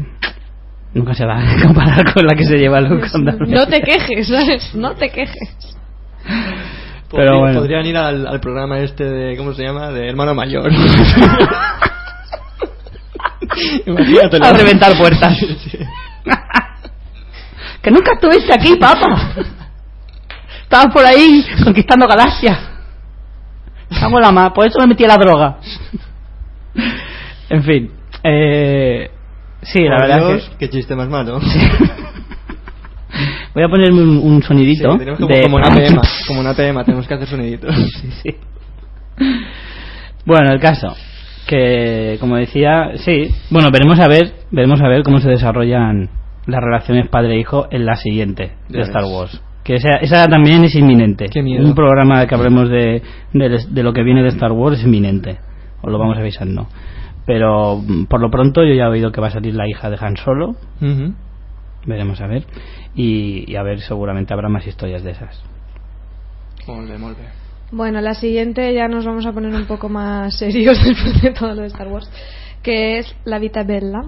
[0.93, 3.81] nunca se va a comparar con la que se lleva Luke con Darth No te
[3.81, 4.73] quejes, ¿sabes?
[4.75, 5.77] No te quejes.
[7.09, 7.59] Pero Podría- bueno.
[7.61, 9.91] Podrían ir al, al programa este de, ¿cómo se llama?
[9.91, 10.69] De hermano mayor.
[13.85, 14.45] Imagínatelo.
[14.45, 15.37] A reventar puertas.
[17.81, 19.33] que nunca estuviste aquí, papá.
[20.63, 22.59] Estabas por ahí conquistando galaxias.
[23.99, 25.57] Cago la ma, por eso me metí a la droga.
[27.49, 27.91] en fin.
[28.23, 29.09] Eh,
[29.61, 31.39] sí, la Por verdad Dios, es qué chiste más malo.
[31.39, 31.47] que...
[33.53, 34.97] Voy a ponerme un, un Sí, sonidito.
[34.97, 35.41] tenemos de...
[35.43, 37.75] como una APM, como una APM, tenemos que hacer soniditos.
[38.01, 38.35] Sí, sí.
[40.25, 40.95] Bueno, el caso
[41.47, 46.09] que como decía, sí, bueno, veremos a ver, veremos a ver cómo se desarrollan
[46.45, 49.05] las relaciones padre-hijo en la siguiente de Star.
[49.05, 49.41] Wars.
[49.63, 51.25] Que esa, esa también es inminente.
[51.31, 51.65] Qué miedo.
[51.65, 53.01] Un programa que hablemos de,
[53.33, 55.39] de, de lo que viene de Star Wars es inminente.
[55.81, 56.67] Os lo vamos avisando.
[57.27, 59.91] Pero mm, por lo pronto yo ya he oído que va a salir la hija
[59.91, 60.55] de Han Solo.
[61.85, 62.45] Veremos a ver.
[62.95, 65.43] Y, y a ver, seguramente habrá más historias de esas.
[66.65, 67.23] Molve, molve.
[67.71, 71.53] Bueno, la siguiente ya nos vamos a poner un poco más serios después de todo
[71.53, 72.09] lo de Star Wars,
[72.63, 74.03] que es La Vita Bella.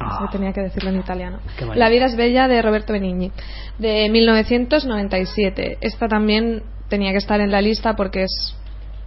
[0.00, 0.18] Ah.
[0.20, 1.38] Yo tenía que decirlo en italiano.
[1.74, 3.32] La vida es bella de Roberto Benigni,
[3.78, 5.78] de 1997.
[5.80, 8.56] Esta también tenía que estar en la lista porque es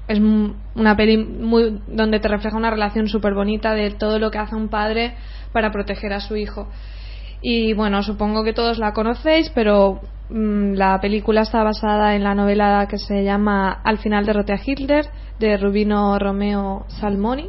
[0.09, 4.39] es una peli muy donde te refleja una relación súper bonita de todo lo que
[4.39, 5.13] hace un padre
[5.53, 6.67] para proteger a su hijo.
[7.43, 12.33] Y bueno, supongo que todos la conocéis, pero mm, la película está basada en la
[12.33, 15.05] novela que se llama Al final derroté a Hitler,
[15.37, 17.47] de Rubino Romeo Salmoni.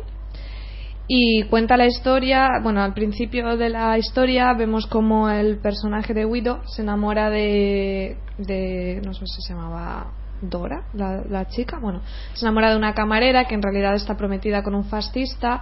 [1.09, 6.27] Y cuenta la historia, bueno, al principio de la historia vemos como el personaje de
[6.27, 12.01] Guido se enamora de, de no sé si se llamaba Dora, la, la chica, bueno,
[12.35, 15.61] se enamora de una camarera que en realidad está prometida con un fascista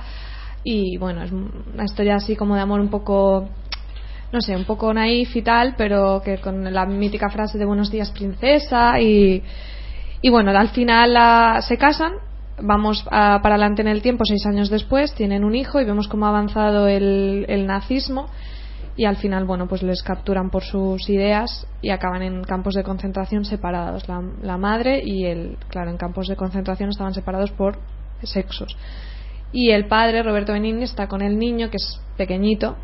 [0.65, 3.49] y bueno, es una historia así como de amor un poco
[4.33, 7.91] no sé, un poco naif y tal, pero que con la mítica frase de buenos
[7.91, 9.43] días princesa y,
[10.21, 12.13] y bueno, al final se casan,
[12.61, 16.27] vamos para adelante en el tiempo, seis años después, tienen un hijo y vemos cómo
[16.27, 18.29] ha avanzado el nazismo
[18.99, 22.83] y al final, bueno, pues les capturan por sus ideas y acaban en campos de
[22.83, 24.09] concentración separados.
[24.09, 27.79] La, la madre y el, claro, en campos de concentración estaban separados por
[28.25, 28.77] sexos.
[29.53, 32.75] Y el padre, Roberto Benigni, está con el niño, que es pequeñito,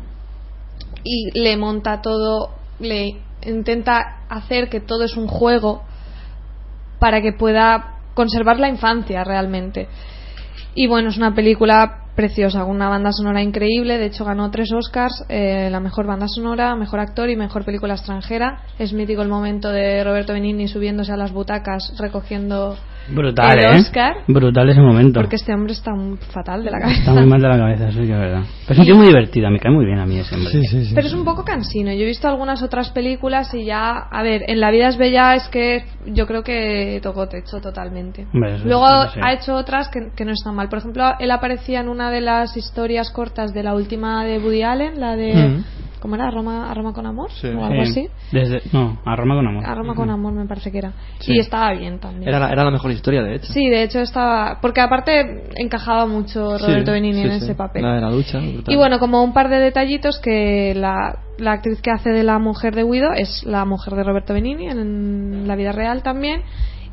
[1.03, 5.83] y le monta todo le intenta hacer que todo es un juego
[6.97, 9.89] para que pueda conservar la infancia realmente.
[10.75, 13.97] Y bueno, es una película preciosa, una banda sonora increíble.
[13.97, 17.95] De hecho, ganó tres Oscars: eh, la mejor banda sonora, mejor actor y mejor película
[17.95, 18.63] extranjera.
[18.79, 24.13] Es mítico el momento de Roberto Benigni subiéndose a las butacas recogiendo Brutal, el ¿eh?
[24.27, 25.19] Brutal ese momento.
[25.19, 26.99] Porque este hombre está muy fatal de la cabeza.
[26.99, 28.43] Está muy mal de la cabeza, sí que es verdad.
[28.67, 30.51] Pero es un tío muy divertido, me cae muy bien a mí ese hombre.
[30.51, 30.95] Sí, sí, sí.
[30.95, 31.91] Pero es un poco cansino.
[31.93, 35.35] Yo he visto algunas otras películas y ya, a ver, en La vida es bella
[35.35, 38.25] es que yo creo que tocó techo totalmente.
[38.33, 40.69] Hombre, Luego ha hecho otras que, que no están mal.
[40.69, 44.63] Por ejemplo, él aparecía en una de las historias cortas de la última de Woody
[44.63, 45.63] Allen, la de Mm.
[46.05, 46.29] ¿Cómo era?
[46.29, 47.47] Roma, a Roma con amor Sí.
[47.47, 48.09] o algo Sí, así.
[48.31, 49.65] Desde, no, a Roma con amor.
[49.65, 50.91] A Roma con amor me parece que era.
[51.19, 51.33] Sí.
[51.33, 52.27] Y estaba bien también.
[52.29, 53.51] Era la, era la mejor historia, de hecho.
[53.51, 57.45] Sí, de hecho estaba porque aparte encajaba mucho Roberto Sí, Benigni sí, en sí.
[57.45, 57.81] ese papel.
[57.81, 58.37] La de la ducha.
[58.39, 58.71] brutal.
[58.73, 62.37] Y bueno, como un par de detallitos que la, la actriz que hace de la
[62.37, 66.43] mujer de Guido es la mujer de Roberto Benigni en la vida real también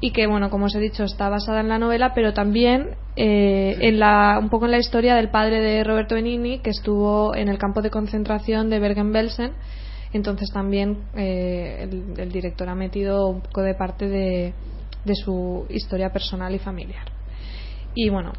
[0.05, 3.77] y que bueno, como os he dicho, está basada en la novela, pero también eh,
[3.81, 7.49] en la un poco en la historia del padre de Roberto Benigni que estuvo en
[7.49, 9.53] el campo de concentración de Bergen-Belsen.
[10.13, 14.53] Entonces también eh, el, el director ha metido un poco de parte de,
[15.05, 17.07] de su historia personal y familiar.
[17.95, 18.33] Y bueno,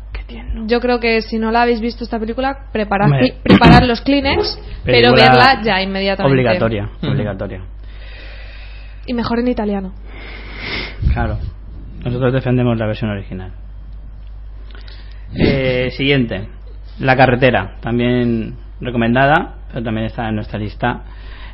[0.66, 3.36] yo creo que si no la habéis visto esta película, preparad, Hombre.
[3.42, 6.34] preparad los Kleenex, pero verla ya inmediatamente.
[6.34, 7.62] Obligatoria, obligatoria.
[9.06, 9.94] Y mejor en italiano.
[11.12, 11.38] Claro.
[12.04, 13.52] Nosotros defendemos la versión original.
[15.36, 16.48] Eh, siguiente.
[17.00, 17.76] La carretera.
[17.82, 21.04] También recomendada, pero también está en nuestra lista.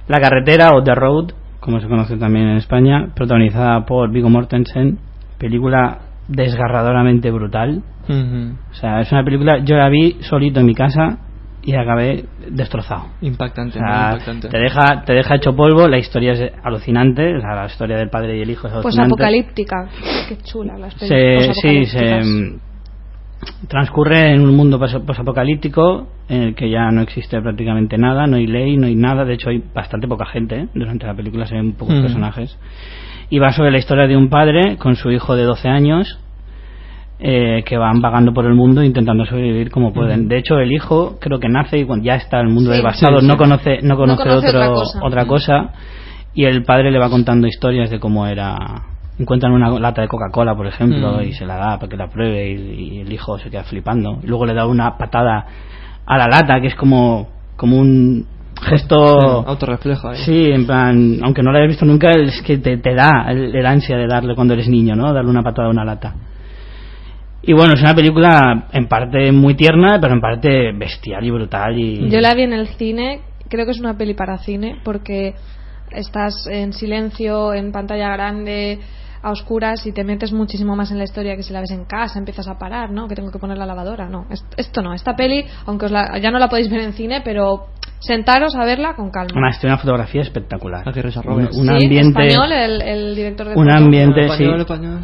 [0.08, 5.00] La carretera o The Road, como se conoce también en España, protagonizada por Viggo Mortensen.
[5.38, 7.84] Película desgarradoramente brutal.
[8.08, 11.20] O sea, es una película, yo la vi solito en mi casa
[11.64, 13.08] y acabé destrozado.
[13.22, 14.48] Impactante, muy sea, impactante.
[14.50, 18.10] te deja, te deja hecho polvo, la historia es alucinante, o sea, la historia del
[18.10, 19.14] padre y el hijo es Pues alucinante.
[19.14, 19.90] apocalíptica.
[20.30, 21.58] Qué chula las se, películas.
[21.62, 22.60] sí, se
[23.68, 28.38] transcurre en un mundo pos- posapocalíptico en el que ya no existe prácticamente nada, no
[28.38, 30.68] hay ley, no hay nada, de hecho hay bastante poca gente, ¿eh?
[30.74, 32.02] durante la película se ven pocos Mm.
[32.02, 32.58] personajes.
[33.30, 36.20] Y va sobre la historia de un padre con su hijo de 12 años
[37.20, 40.28] eh, que van vagando por el mundo intentando sobrevivir como pueden.
[40.30, 43.20] De hecho, el hijo creo que nace y cuando ya está el mundo Sí, devastado,
[43.20, 43.28] sí, sí.
[43.28, 45.00] no conoce, no conoce, conoce otro- otra cosa.
[45.04, 45.70] otra cosa.
[46.34, 48.56] Y el padre le va contando historias de cómo era.
[49.18, 52.52] Encuentran una lata de Coca-Cola por ejemplo y se la da para que la pruebe
[52.52, 54.20] y, y el hijo se queda flipando.
[54.24, 55.46] Y luego le da una patada
[56.06, 57.28] a la lata que es como
[57.58, 58.26] como un
[58.62, 58.96] gesto
[59.48, 60.18] Autorreflejo ahí.
[60.26, 63.56] sí en plan aunque no lo hayas visto nunca es que te, te da el,
[63.56, 66.14] el ansia de darle cuando eres niño no darle una patada a una lata
[67.42, 71.78] y bueno es una película en parte muy tierna pero en parte bestial y brutal
[71.78, 75.36] y Yo la vi en el cine, creo que es una peli para cine, porque
[75.92, 78.80] estás en silencio, en pantalla grande,
[79.22, 81.86] a oscuras y te metes muchísimo más en la historia que si la ves en
[81.86, 83.08] casa, empiezas a parar, ¿no?
[83.08, 84.26] Que tengo que poner la lavadora, no.
[84.30, 87.22] Est- Esto no, esta peli, aunque os la- ya no la podéis ver en cine,
[87.26, 87.66] pero
[88.00, 89.32] sentaros a verla con calma.
[89.34, 90.86] Además, tiene una fotografía espectacular.
[90.86, 91.98] Rosa un, un Sí, ambiente.
[92.28, 94.44] español, el, el director de Un ambiente, sí.
[94.46, 95.00] Español.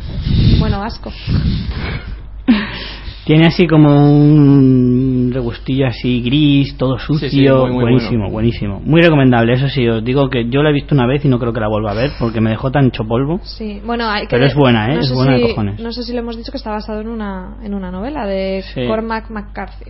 [0.60, 1.12] Bueno, asco.
[3.26, 7.28] Tiene así como un regustillo así gris, todo sucio.
[7.28, 8.32] Sí, sí, muy, muy buenísimo, bueno.
[8.34, 8.82] buenísimo.
[8.86, 11.40] Muy recomendable, eso sí, os digo que yo la he visto una vez y no
[11.40, 13.40] creo que la vuelva a ver porque me dejó tan hecho polvo.
[13.42, 14.96] Sí, bueno, hay que Pero es buena, ¿eh?
[14.96, 15.80] no Es sé buena de si- cojones.
[15.80, 18.64] No sé si le hemos dicho que está basado en una, en una novela de
[18.76, 18.86] Sí.
[18.86, 19.90] Cormac McCarthy.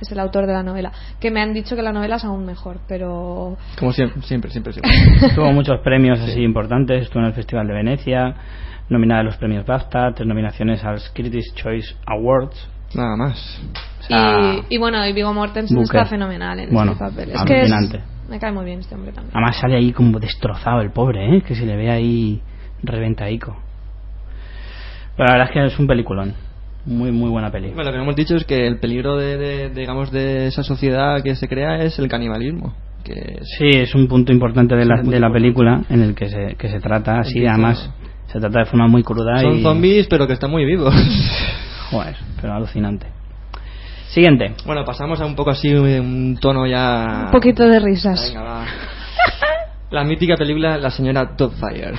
[0.00, 0.92] Es el autor de la novela.
[1.20, 3.56] Que me han dicho que la novela es aún mejor, pero.
[3.78, 4.72] Como siempre, siempre, siempre.
[4.72, 4.92] siempre.
[5.34, 8.34] Tuvo muchos premios así importantes, estuvo en el Festival de Venecia,
[8.88, 12.68] nominada a los premios BAFTA, tres nominaciones a los Critics' Choice Awards.
[12.94, 13.60] Nada más.
[14.00, 16.00] O sea, y, y bueno, y Vigo Mortensen Booker.
[16.00, 17.30] está fenomenal en Bueno, este papel.
[17.30, 17.70] Es que es-
[18.28, 19.32] me cae muy bien este hombre también.
[19.36, 21.42] Además sale ahí como destrozado el pobre, ¿eh?
[21.42, 22.40] que se le ve ahí
[22.82, 23.56] reventaico.
[25.16, 26.34] Pero la verdad es que es un peliculón.
[26.86, 27.68] Muy, muy buena peli.
[27.74, 31.22] Bueno, lo que hemos dicho es que el peligro de, de- digamos, de esa sociedad
[31.22, 32.74] que se crea es el canibalismo.
[33.04, 35.32] Que es- Sí, es un punto importante de la, de la importante.
[35.38, 37.90] película en el que se, que se trata así, además
[38.32, 39.62] se trata de forma muy cruda Son y...
[39.62, 40.94] zombies, pero que están muy vivos.
[41.90, 43.06] Joder, pero alucinante.
[44.08, 44.54] Siguiente.
[44.66, 47.24] bueno, pasamos a un poco así, un tono ya.
[47.26, 48.20] Un poquito de risas.
[48.28, 48.64] Venga, va.
[49.90, 51.92] La mítica película La señora Topfire.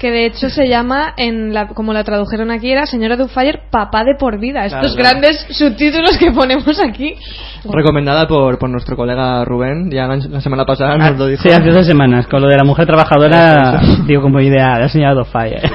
[0.00, 4.02] Que de hecho se llama, en la, como la tradujeron aquí, era Señora Doubtfire, papá
[4.02, 4.64] de por vida.
[4.64, 5.20] Estos Claro, claro.
[5.20, 7.14] grandes subtítulos que ponemos aquí.
[7.70, 9.90] Recomendada por, por nuestro colega Rubén.
[9.90, 11.42] Ya la, la semana pasada nos lo dijo.
[11.42, 15.22] Sí, hace dos semanas, con lo de la mujer trabajadora, digo como idea, la señora
[15.26, 15.70] Fire.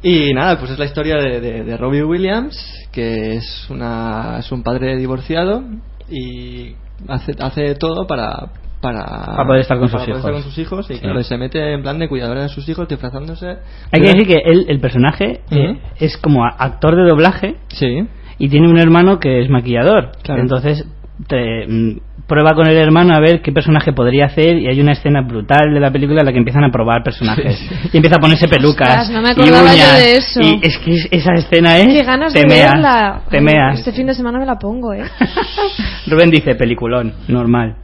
[0.00, 2.56] Y nada, pues es la historia de, de, de Robbie Williams,
[2.92, 5.64] que es, una, es un padre divorciado
[6.08, 6.74] y
[7.08, 10.42] hace, hace todo para, para, Para poder estar con sus poder estar hijos.
[10.44, 11.00] con sus hijos y Sí.
[11.00, 13.46] claro, y se mete en plan de cuidadora de sus hijos disfrazándose
[13.92, 18.06] Hay que decir que él, el personaje eh, es como actor de doblaje sí
[18.38, 20.12] y tiene un hermano que es maquillador.
[20.22, 20.40] Claro.
[20.42, 20.86] Entonces
[21.26, 24.92] te, mm, prueba con el hermano a ver qué personaje podría hacer y hay una
[24.92, 27.58] escena brutal de la película en la que empiezan a probar personajes
[27.92, 30.40] y empieza a ponerse pelucas Ostras, no me y acordaba yo uñas de eso.
[30.40, 33.22] y es que es- esa escena es Qué ganas te de meas, verla.
[33.28, 33.78] te Ay, meas.
[33.80, 35.02] Este fin de semana me la pongo, ¿eh?
[36.06, 37.76] Rubén dice peliculón normal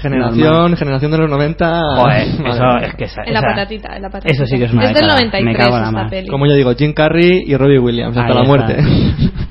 [0.00, 0.76] generación Normal.
[0.76, 4.08] generación de los 90 Joder, eso es que esa, En la esa- patatita, en la
[4.10, 4.34] patatita.
[4.34, 5.14] eso sí que es una Es del década.
[5.20, 6.10] 93 me cago en la esta mar.
[6.10, 6.28] peli.
[6.28, 8.48] como yo digo Jim Carrey y Robbie Williams hasta Ahí la está.
[8.48, 8.76] muerte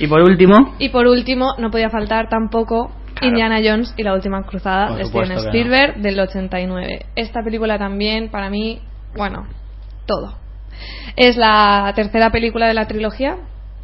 [0.00, 3.28] y por último Y por último, no podía faltar tampoco Claro.
[3.34, 5.74] Indiana Jones y la última cruzada Por de supuesto Steven que no.
[5.74, 7.06] Spielberg del 89.
[7.16, 8.78] Esta película también, para mí,
[9.16, 9.48] bueno,
[10.06, 10.34] todo.
[11.16, 13.34] Es la tercera película de la trilogía,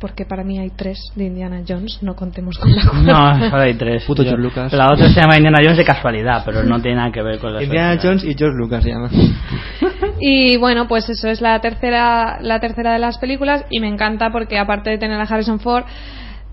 [0.04, 3.38] porque para mí hay tres de Indiana Jones, no contemos con la cuarta.
[3.38, 4.70] no solo hay tres Puto George Lucas.
[4.74, 7.54] la otra se llama Indiana Jones de casualidad pero no tiene nada que ver con
[7.54, 7.98] la Indiana.
[8.02, 9.08] Jones y George Lucas se llama
[10.20, 14.28] Y bueno, pues eso es la tercera, la tercera de las películas y me encanta
[14.30, 15.84] porque aparte de tener a Harrison Ford,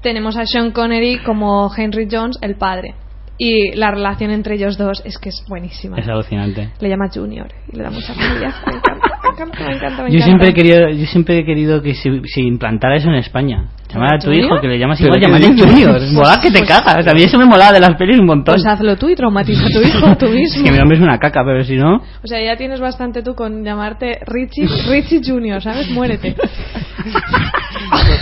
[0.01, 2.95] tenemos a Sean Connery como Henry Jones, el padre.
[3.37, 5.97] Y la relación entre ellos dos es que es buenísima.
[5.97, 8.55] es alucinante Le llama Junior y le da mucha rabia.
[8.65, 10.03] Me encanta, encanta, me encanta.
[10.03, 10.25] me Yo encanta.
[10.25, 13.65] siempre he querido, yo siempre he querido que se, se implantara eso en España.
[13.93, 14.45] Llamar a tu ¿Junior?
[14.45, 15.69] hijo que le llamas ¿Pero igual, qué llamarle dices?
[15.69, 16.01] Junior.
[16.13, 17.05] Mola que te Pues- cagas.
[17.07, 18.55] A mí eso me molaba de las pelis un montón.
[18.55, 20.63] Pues hazlo tú y traumatiza a tu hijo tú es mismo.
[20.63, 23.35] que mi nombre es una caca, pero si no, O sea, ya tienes bastante tú
[23.35, 25.89] con llamarte Richie, Richie Junior, ¿sabes?
[25.91, 26.35] Muérete.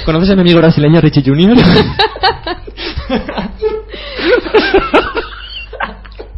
[0.06, 1.56] ¿conoces a mi amigo brasileño Richie Jr.?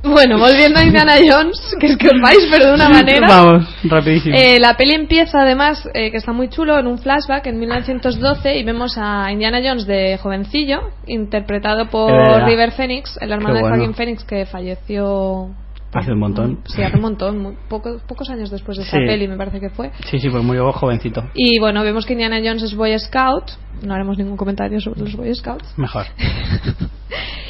[0.04, 3.28] Bueno, volviendo a Indiana Jones, que es que os vais, pero de una manera.
[3.28, 4.36] vamos, rapidísimo.
[4.36, 8.58] Eh, la peli empieza además, eh, que está muy chulo, en un flashback en 1912
[8.58, 12.12] y vemos a Indiana Jones de jovencillo, interpretado por.
[12.46, 13.76] River Phoenix, el hermano Qué de bueno.
[13.78, 15.50] Joaquín Phoenix que falleció
[15.94, 16.60] Hace un montón.
[16.66, 19.06] Sí, hace un montón, muy pocos, pocos años después de esta Sí.
[19.06, 19.92] peli me parece que fue.
[20.10, 21.24] Sí, sí, pues muy jovencito.
[21.34, 23.52] Y bueno, vemos que Indiana Jones es Boy Scout,
[23.84, 25.78] no haremos ningún comentario sobre los Boy Scouts.
[25.78, 26.06] Mejor.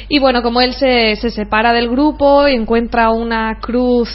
[0.08, 4.08] Y bueno, como él se, se separa del grupo y encuentra una cruz,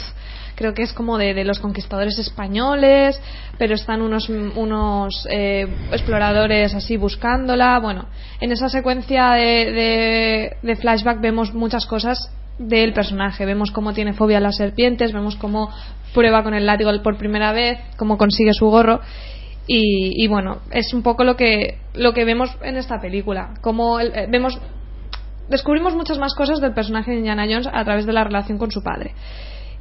[0.54, 3.20] creo que es como de, de los conquistadores españoles,
[3.58, 7.78] pero están unos, unos eh, exploradores así buscándola.
[7.80, 8.06] Bueno,
[8.40, 12.18] en esa secuencia de, de- flashback vemos muchas cosas
[12.58, 13.46] del personaje.
[13.46, 15.70] Vemos cómo tiene fobia a las serpientes, vemos cómo
[16.14, 19.00] prueba con el látigo por primera vez, cómo consigue su gorro.
[19.66, 23.54] Y, y bueno, es un poco lo que, lo que vemos en esta película.
[23.60, 24.58] Como el- eh, vemos
[25.48, 28.70] descubrimos muchas más cosas del personaje de Indiana Jones a través de la relación con
[28.70, 29.14] su padre.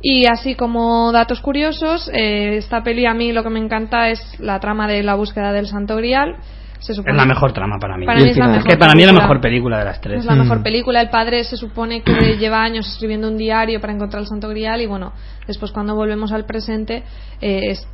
[0.02, 4.40] Y así como datos curiosos, eh, esta peli a mí lo que me encanta es
[4.40, 6.36] la trama de la búsqueda del Santo Grial.
[6.80, 8.06] Se supone Es la mejor trama para mí.
[8.06, 9.22] Para es la que para mí es la película.
[9.22, 10.20] mejor película de las tres.
[10.20, 10.64] Es la mejor Mm.
[10.64, 11.02] película.
[11.02, 14.82] El padre se supone que lleva años escribiendo un diario para encontrar el Santo Grial
[14.82, 15.14] y bueno,
[15.48, 17.04] después cuando volvemos al presente
[17.42, 17.88] eh, es-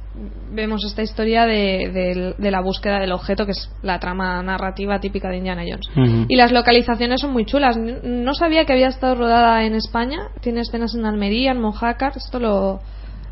[0.51, 4.99] vemos esta historia de, de- de la búsqueda del objeto, que es la trama narrativa
[4.99, 5.87] típica de Indiana Jones.
[6.29, 7.77] Y las localizaciones son muy chulas.
[7.77, 10.19] N- No sabía que había estado rodada en España.
[10.41, 12.13] Tiene escenas en Almería, en Mojácar.
[12.15, 12.79] Esto lo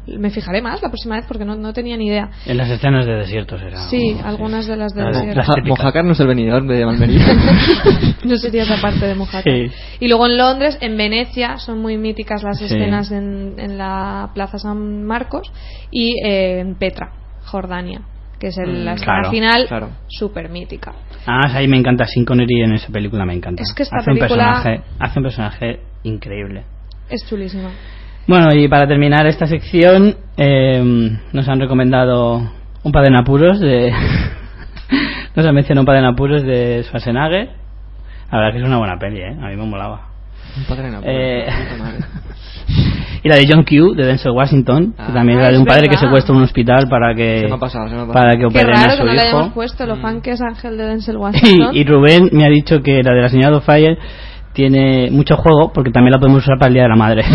[0.07, 2.29] me fijaré más la próxima vez porque no, no tenía ni idea.
[2.45, 3.77] En las escenas de desierto será.
[3.89, 5.37] Sí, o- algunas de las de Las- desierto.
[5.37, 5.79] las Moja- típicas.
[5.79, 7.25] Mojácar no es el venidor de Almería.
[8.25, 9.43] no sería esa parte de Mojácar.
[9.43, 9.65] Sí.
[9.99, 12.65] Y luego en Londres, en Venecia, son muy míticas las Sí.
[12.65, 15.51] escenas en, en la Plaza San Marcos
[15.91, 17.11] y eh, en Petra,
[17.45, 18.01] Jordania,
[18.39, 19.89] que es el- la escena claro, final claro.
[20.07, 20.93] súper mítica.
[21.25, 23.61] Además, ahí me encanta Sin Connery en esa película, me encanta.
[23.61, 26.63] Es que esta hace película- Un personaje, hace un personaje increíble.
[27.09, 27.69] Es chulísima.
[28.27, 32.41] Bueno, y para terminar esta sección, eh, nos han recomendado
[32.83, 33.91] un par de apuros de.
[35.35, 37.49] nos han mencionado un par de apuros de Schwarzenegger.
[38.31, 39.35] La verdad que es una buena peli, ¿eh?
[39.41, 40.07] A mí me molaba.
[40.57, 41.45] Un padre en apuro, Eh.
[43.23, 45.13] Y la de John Q, de Denzel Washington, que Ah.
[45.13, 46.01] también Ah, era de es un padre que verdad.
[46.05, 47.41] secuestra un hospital para que.
[47.41, 48.13] Se me ha pasado, se me ha pasado.
[48.13, 49.23] Para que Qué operen a raro su que no le hijo.
[49.37, 51.75] hayamos puesto lo fan que es Ángel de Denzel Y, Washington.
[51.75, 53.95] y Rubén me ha dicho que la de la señora Fire
[54.53, 57.23] tiene mucho juego porque también la podemos usar para el Día de la Madre.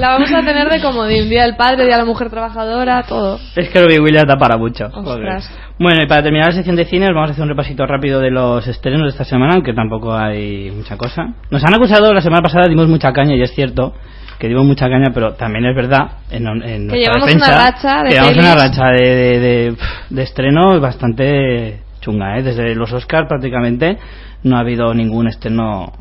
[0.00, 3.38] La vamos a tener de comodín, Día del Padre, Día de la Mujer Trabajadora, todo.
[3.54, 4.86] es que Robbie Williams da para mucho.
[4.86, 5.50] Ostras.
[5.78, 8.30] Bueno, y para terminar la sección de cines vamos a hacer un repasito rápido de
[8.30, 11.34] los estrenos de esta semana, aunque tampoco hay mucha cosa.
[11.50, 13.92] Nos han acusado, la semana pasada dimos mucha caña y es cierto
[14.38, 18.02] que dimos mucha caña, pero también es verdad en, en nuestra llevamos defensa, una racha
[18.02, 19.76] de que llevamos una racha de, de, de,
[20.08, 22.42] de estreno bastante chunga, ¿eh?
[22.42, 23.98] Desde los Oscars prácticamente
[24.42, 25.92] no ha habido ningún estreno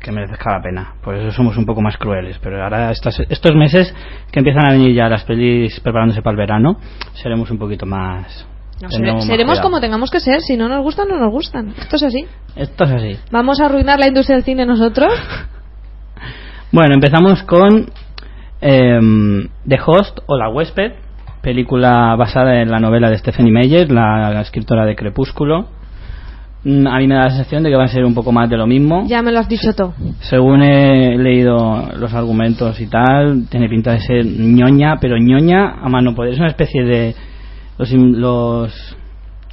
[0.00, 0.94] que merezca la pena.
[1.02, 2.38] Por eso somos un poco más crueles.
[2.42, 3.94] Pero ahora estas- estos meses
[4.32, 6.78] que empiezan a venir ya las pelis preparándose para el verano,
[7.14, 8.46] seremos un poquito más
[8.80, 9.60] No, seremos cuidado.
[9.62, 10.40] como tengamos que ser.
[10.40, 11.74] Si no nos gustan, no nos gustan.
[11.78, 12.26] Esto es así.
[12.56, 13.16] Esto es así.
[13.30, 15.12] ¿Vamos a arruinar la industria del cine nosotros?
[16.72, 17.90] Bueno, empezamos con
[18.60, 20.92] em, The Host o La Huésped,
[21.42, 25.68] película basada en la novela de Stephanie Meyer, la, la escritora de Crepúsculo.
[26.64, 28.50] Mm, A mí me da la sensación de que va a ser un poco más
[28.50, 29.04] de lo mismo.
[29.06, 29.94] Ya me lo has dicho todo.
[30.20, 35.88] Según he leído los argumentos y tal, tiene pinta de ser ñoña, pero ñoña a
[35.88, 36.34] mano poder.
[36.34, 37.14] Es una especie de
[37.78, 38.96] los los,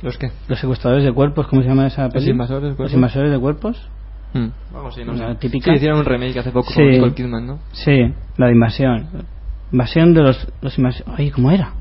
[0.04, 0.28] ¿Los qué?
[0.50, 2.32] los secuestradores de cuerpos, ¿cómo se llama esa película?
[2.32, 2.94] invasores de Los cuerpos.
[2.94, 3.90] invasores de cuerpos.
[4.34, 4.48] Hmm.
[4.76, 5.36] Algo así, no La sé.
[5.36, 5.72] típica.
[5.72, 6.76] Sí, hicieron un remake hace poco Sí.
[6.82, 7.60] con Nicole Kidman, ¿no?
[7.72, 7.98] Sí,
[8.36, 9.08] la de invasión.
[9.72, 11.72] Invasión de los, los invas- Oye, ¿cómo era?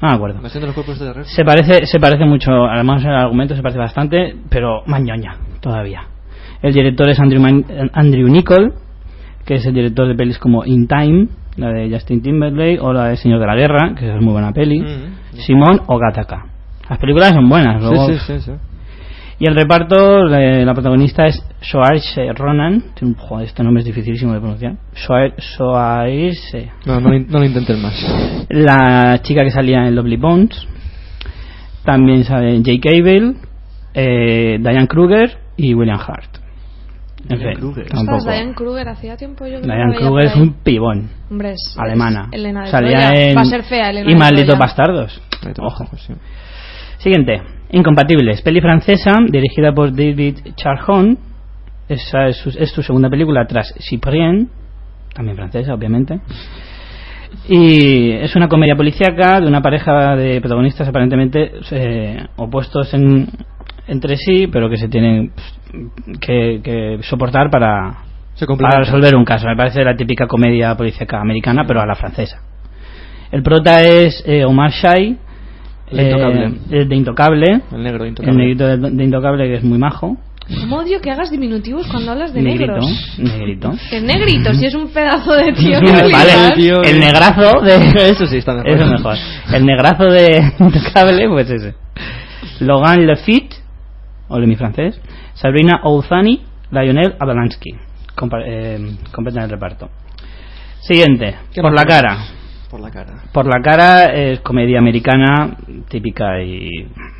[0.00, 0.36] No me acuerdo.
[0.36, 3.78] Invasión de los cuerpos de Se parece, se parece mucho, además el argumento se parece
[3.78, 6.02] bastante, pero más ñoña todavía.
[6.62, 8.74] El director es Andrew, Man- Andrew Nichol,
[9.44, 13.06] que es el director de pelis como In Time, la de Justin Timberlake, o la
[13.08, 14.80] de Señor de la Guerra, que es muy buena peli.
[14.80, 15.36] Mm.
[15.38, 16.46] Simón o Gattaca.
[16.88, 17.82] Las películas son buenas.
[17.82, 18.52] luego- sí, sí, sí.
[19.40, 22.84] Y el reparto, eh, la protagonista es Saoirse Ronan.
[23.16, 24.74] Joder, este nombre es dificilísimo de pronunciar.
[24.94, 26.70] Saoir- Saoirse.
[26.84, 27.94] No, no, no lo intenten más.
[28.50, 30.66] La chica que salía en Lovely Bones.
[31.86, 33.36] También sale Jake Abel,
[33.94, 36.36] eh, Diane Kruger y William Hart.
[37.28, 37.86] En Diane fin, Kruger.
[37.88, 38.24] tampoco.
[38.30, 41.08] Diane Kruger hacía tiempo yo que la Diane Kruger es un pibón.
[41.30, 42.28] Hombre, es, Alemana.
[42.30, 43.28] es Elena de Salía Troya.
[43.30, 44.58] en Va a ser fea Elena Y de Malditos.
[44.58, 45.22] Bastardos.
[45.60, 45.84] Ojo.
[45.84, 46.12] bajo, sí.
[46.98, 47.40] Siguiente,
[47.72, 51.16] Incompatibles, peli francesa dirigida por David Charhon.
[51.88, 54.48] Esa es su, es su segunda película tras Cyprien,
[55.14, 56.20] también francesa, obviamente.
[57.48, 63.28] Y es una comedia policíaca de una pareja de protagonistas aparentemente eh, opuestos en-
[63.86, 65.32] entre sí, pero que se tienen
[66.20, 67.98] que, que soportar para,
[68.34, 69.46] Se para resolver un caso.
[69.46, 72.40] Me parece la típica comedia policíaca americana, pero a la francesa.
[73.30, 75.16] El prota es eh, Omar Shai,
[75.96, 76.44] de Intocable.
[76.46, 78.36] eh, el de Intocable, El negro el intocable.
[78.38, 80.16] negrito de, de Intocable que es muy majo.
[80.60, 83.18] ¿Cómo odio que hagas diminutivos cuando hablas de negrito, negros?
[83.18, 83.72] negrito.
[83.88, 85.78] Que negrito, si es un pedazo de tío.
[85.84, 86.82] que vale, tío.
[86.82, 87.74] el negrazo de...
[88.10, 88.68] Eso sí está mejor.
[88.70, 89.16] Eso es mejor.
[89.52, 91.74] El negrazo de Intocable, pues ese.
[92.60, 93.54] Logan Lafitte,
[94.28, 95.00] o de mi francés.
[95.34, 97.70] Sabrina Ouzani, Lionel Abalansky.
[98.16, 99.88] Compa- eh, completan el reparto.
[100.80, 102.18] Siguiente, ¿Qué por la cara.
[102.70, 103.14] Por la cara.
[103.32, 105.56] Por la cara es comedia americana
[105.88, 106.68] típica y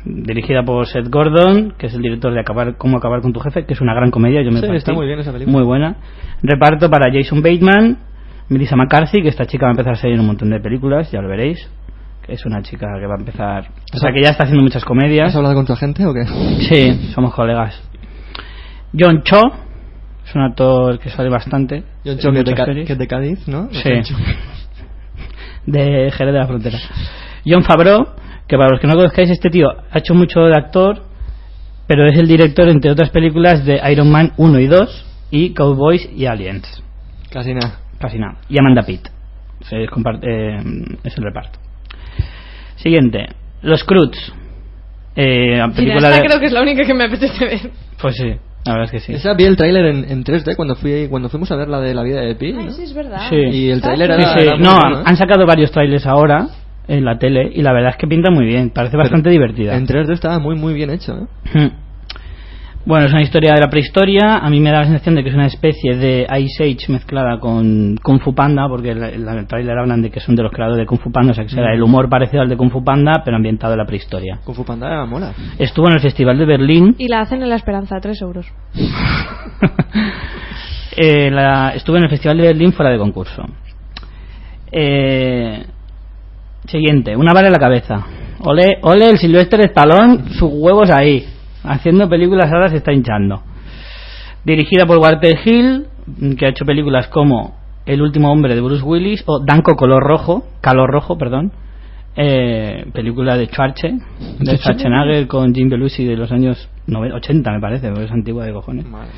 [0.05, 3.65] dirigida por Seth Gordon, que es el director de Acabar, Cómo acabar con tu jefe,
[3.65, 4.41] que es una gran comedia.
[4.43, 4.77] Yo me Sí, partí.
[4.77, 5.57] está muy bien esa película.
[5.57, 5.97] Muy buena.
[6.41, 7.97] Reparto para Jason Bateman,
[8.47, 11.11] Melissa McCarthy, que esta chica va a empezar a salir en un montón de películas,
[11.11, 11.69] ya lo veréis.
[12.25, 13.67] Que es una chica que va a empezar.
[13.93, 15.29] O sea, que ya está haciendo muchas comedias.
[15.29, 16.23] ¿Has hablado con tu agente o qué?
[16.69, 17.81] Sí, somos colegas.
[18.97, 19.41] John Cho,
[20.25, 21.83] es un actor que sale bastante.
[22.05, 22.39] John Cho, que
[22.93, 23.67] es de Cádiz, ¿no?
[23.71, 23.89] Sí.
[25.65, 26.77] De Jerez de la Frontera.
[27.45, 28.05] John Favreau,
[28.47, 31.03] que para los que no conozcáis, este tío ha hecho mucho de actor,
[31.87, 36.09] pero es el director, entre otras películas, de Iron Man 1 y 2 y Cowboys
[36.15, 36.83] y Aliens.
[37.31, 37.79] Casi nada.
[37.99, 38.37] Casi nada.
[38.49, 39.07] Y Amanda Pitt.
[39.69, 40.63] Se comparte- eh,
[41.03, 41.59] es el reparto.
[42.75, 43.27] Siguiente.
[43.61, 44.33] Los Croods.
[45.15, 47.59] Eh, la Mira, película esta de- creo que es la única que me apetece ver.
[48.01, 48.33] Pues sí,
[48.65, 49.13] la verdad es que sí.
[49.13, 51.93] Esa vi el tráiler en, en 3D cuando fui cuando fuimos a ver la de
[51.93, 52.47] la vida de Pi.
[52.57, 52.71] Ay, ¿no?
[52.71, 53.29] sí, es verdad.
[53.29, 53.35] Sí.
[53.35, 55.03] Y el tráiler era, era No, bueno, ¿eh?
[55.05, 56.47] han sacado varios trailers ahora
[56.87, 58.69] en la tele y la verdad es que pinta muy bien.
[58.69, 59.75] Parece bastante Pero divertida.
[59.75, 61.71] En 3D estaba muy muy bien hecho, ¿eh?
[62.83, 64.37] Bueno, es una historia de la prehistoria.
[64.37, 67.39] A mí me da la sensación de que es una especie de Ice Age mezclada
[67.39, 70.79] con Kung Fu Panda, porque en el trailer hablan de que son de los creadores
[70.79, 72.83] de Kung Fu Panda, o sea que será el humor parecido al de Kung Fu
[72.83, 74.39] Panda, pero ambientado en la prehistoria.
[74.43, 75.31] Kung Fu Panda era mola.
[75.59, 76.95] Estuvo en el Festival de Berlín.
[76.97, 78.47] Y la hacen en la esperanza, 3 euros.
[80.97, 83.43] Eh, la- estuve en el Festival de Berlín fuera de concurso.
[84.69, 85.65] Eh,
[86.67, 88.05] siguiente, una bala en la cabeza.
[88.43, 91.25] Ole, ole el Silvestre Stallone, sus huevos ahí.
[91.63, 93.41] Haciendo películas ahora se está hinchando.
[94.43, 95.85] Dirigida por Walter Hill,
[96.37, 97.55] que ha hecho películas como
[97.85, 101.51] El último hombre de Bruce Willis o Danco Color Rojo, Calor Rojo, perdón.
[102.15, 103.93] Eh, película de Schwarze,
[104.39, 108.45] de Schwarzenegger con Jim Belushi de los años 90, 80 me parece, porque es antigua
[108.45, 109.11] de cojones Madre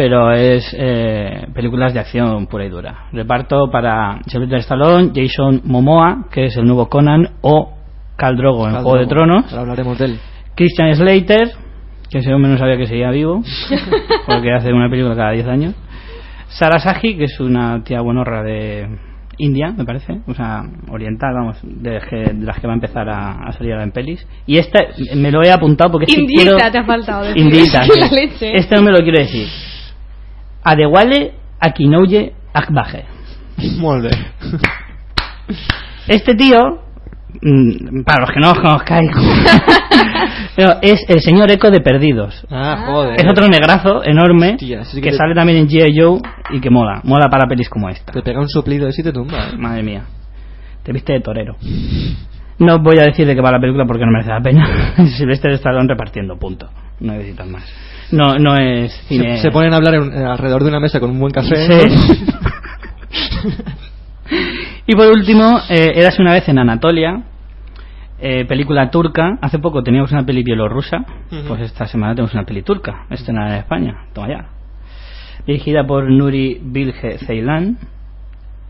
[0.00, 3.08] pero es eh, películas de acción pura y dura.
[3.12, 7.74] Reparto para Sylvester Stallone, Jason Momoa, que es el nuevo Conan, o
[8.16, 10.18] Khal Drogo en Juego de Tronos, hablaremos de él.
[10.60, 11.52] Christian Slater,
[12.10, 13.42] que ese hombre no sabía que seguía vivo,
[14.26, 15.74] porque hace una película cada 10 años,
[16.48, 18.86] Sara Saji, que es una tía buenorra de
[19.38, 22.76] India, me parece, o sea, oriental, vamos, de, las que- de las que va a
[22.76, 24.26] empezar a, a salir ahora en pelis.
[24.46, 24.80] Y esta
[25.16, 27.40] me lo he apuntado porque es que Indita quiero- te ha faltado decir.
[27.42, 27.98] Indita, sí.
[27.98, 28.54] la leche.
[28.54, 29.48] Este no me lo quiero decir.
[30.62, 33.06] Adewale Akinouye Akbaje.
[33.78, 34.10] Molt bé.
[36.08, 36.82] Este tío
[38.04, 39.10] para los que no os conozcáis,
[40.58, 42.46] no, es el señor Eco de Perdidos.
[42.50, 43.20] Ah, joder.
[43.20, 45.92] Es otro negrazo enorme Hostia, sí que, sale también en G.I.
[46.00, 46.20] Joe
[46.50, 47.00] y que mola.
[47.04, 48.12] Mola para pelis como esta.
[48.12, 49.48] Te pega un soplido y te tumba.
[49.56, 50.02] Madre mía.
[50.82, 51.56] Te viste de torero.
[52.58, 54.94] No voy a decir de qué va la película porque no merece la pena.
[55.16, 56.68] Silvestre Stallone repartiendo, punto.
[57.00, 57.64] No necesitas más.
[58.12, 59.36] No, no es cine.
[59.36, 61.56] Se, se ponen a hablar en- alrededor de una mesa con un buen café.
[61.88, 62.24] Sí.
[64.90, 67.22] y por último, eh, Érase una vez en Anatolia,
[68.18, 69.38] eh, película turca.
[69.40, 71.04] Hace poco teníamos una peli bielorrusa,
[71.46, 74.06] pues esta semana tenemos una peli turca, estrenada en España.
[74.12, 74.48] Toma ya.
[75.46, 77.78] Dirigida por Nuri Bilge Ceylan.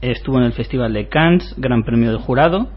[0.02, 2.68] Estuvo en el Festival de Cannes, Gran Premio del Jurado,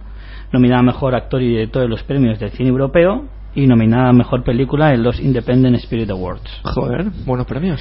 [0.54, 3.26] nominada a Mejor Actor y Director de los Premios del Cine Europeo
[3.56, 6.62] y nominada a Mejor Película en los Independent Spirit Awards.
[6.64, 7.80] Joder, buenos premios.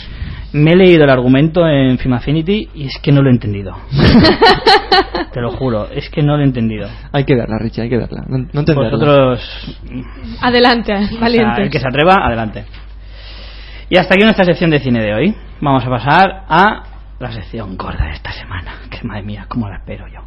[0.53, 3.75] Me he leído el argumento en Film Affinity y es que no lo he entendido.
[5.33, 6.89] Te lo juro, es que no lo he entendido.
[7.13, 8.23] Hay que verla, Richie, hay que verla.
[8.29, 8.91] No, no entenderla.
[8.91, 9.79] Vosotros,
[10.41, 11.59] Adelante, o sea, valientes.
[11.65, 12.65] el que se atreva, adelante.
[13.89, 15.35] Y hasta aquí nuestra sección de cine de hoy.
[15.61, 16.83] Vamos a pasar a
[17.19, 18.73] la sección gorda de esta semana.
[18.91, 20.21] Que madre mía, cómo la espero yo.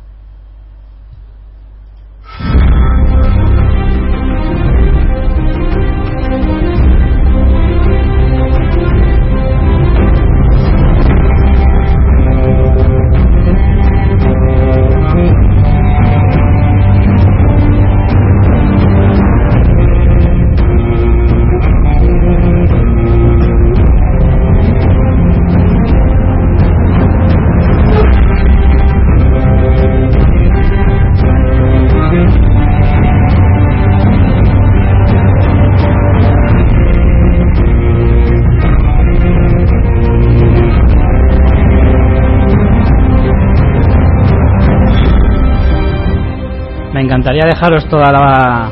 [47.06, 48.70] Encantaría dejaros toda la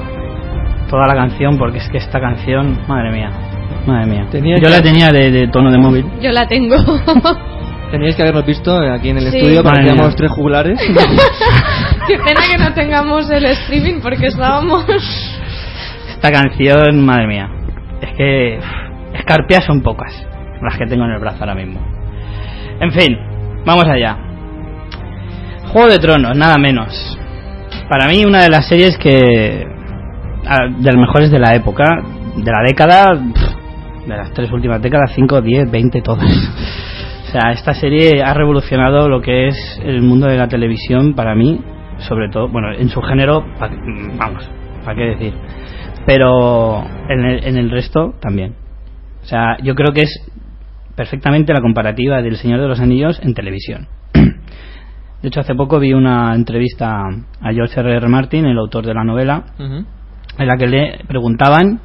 [0.89, 3.31] toda la canción porque es que esta canción, madre mía,
[3.87, 4.27] madre mía.
[4.29, 6.05] Tenía yo que- la tenía de, de tono de móvil.
[6.21, 6.75] Yo la tengo.
[7.91, 9.37] Teníais que habernos visto aquí en el Sí.
[9.37, 10.15] estudio, parecíamos mía.
[10.17, 10.79] tres jugulares.
[12.07, 14.83] Qué pena que no tengamos el streaming porque estábamos.
[16.09, 17.49] Esta canción, madre mía,
[18.01, 18.59] es que
[19.13, 20.11] escarpias son pocas
[20.61, 21.79] las que tengo en el brazo ahora mismo.
[22.79, 23.15] En fin,
[23.65, 24.17] vamos allá.
[25.71, 27.19] Juego de Tronos, nada menos.
[27.93, 32.01] Para mí una de las series que de las mejores de la época,
[32.35, 36.27] de la década, de las tres últimas décadas, 5, 10, 20, todas.
[37.27, 41.35] O sea, esta serie ha revolucionado lo que es el mundo de la televisión para
[41.35, 41.61] mí,
[41.99, 43.45] sobre todo, bueno, en su género,
[44.17, 44.49] vamos,
[44.83, 45.33] ¿para qué decir?
[46.07, 48.55] Pero en el, en el resto también.
[49.21, 50.31] O sea, yo creo que es
[50.95, 53.87] perfectamente la comparativa del Señor de los Anillos en televisión.
[55.23, 57.95] De hecho, hace poco vi una entrevista a George R.
[57.95, 58.07] R.
[58.09, 61.79] Martin, el autor de la novela, en la que le preguntaban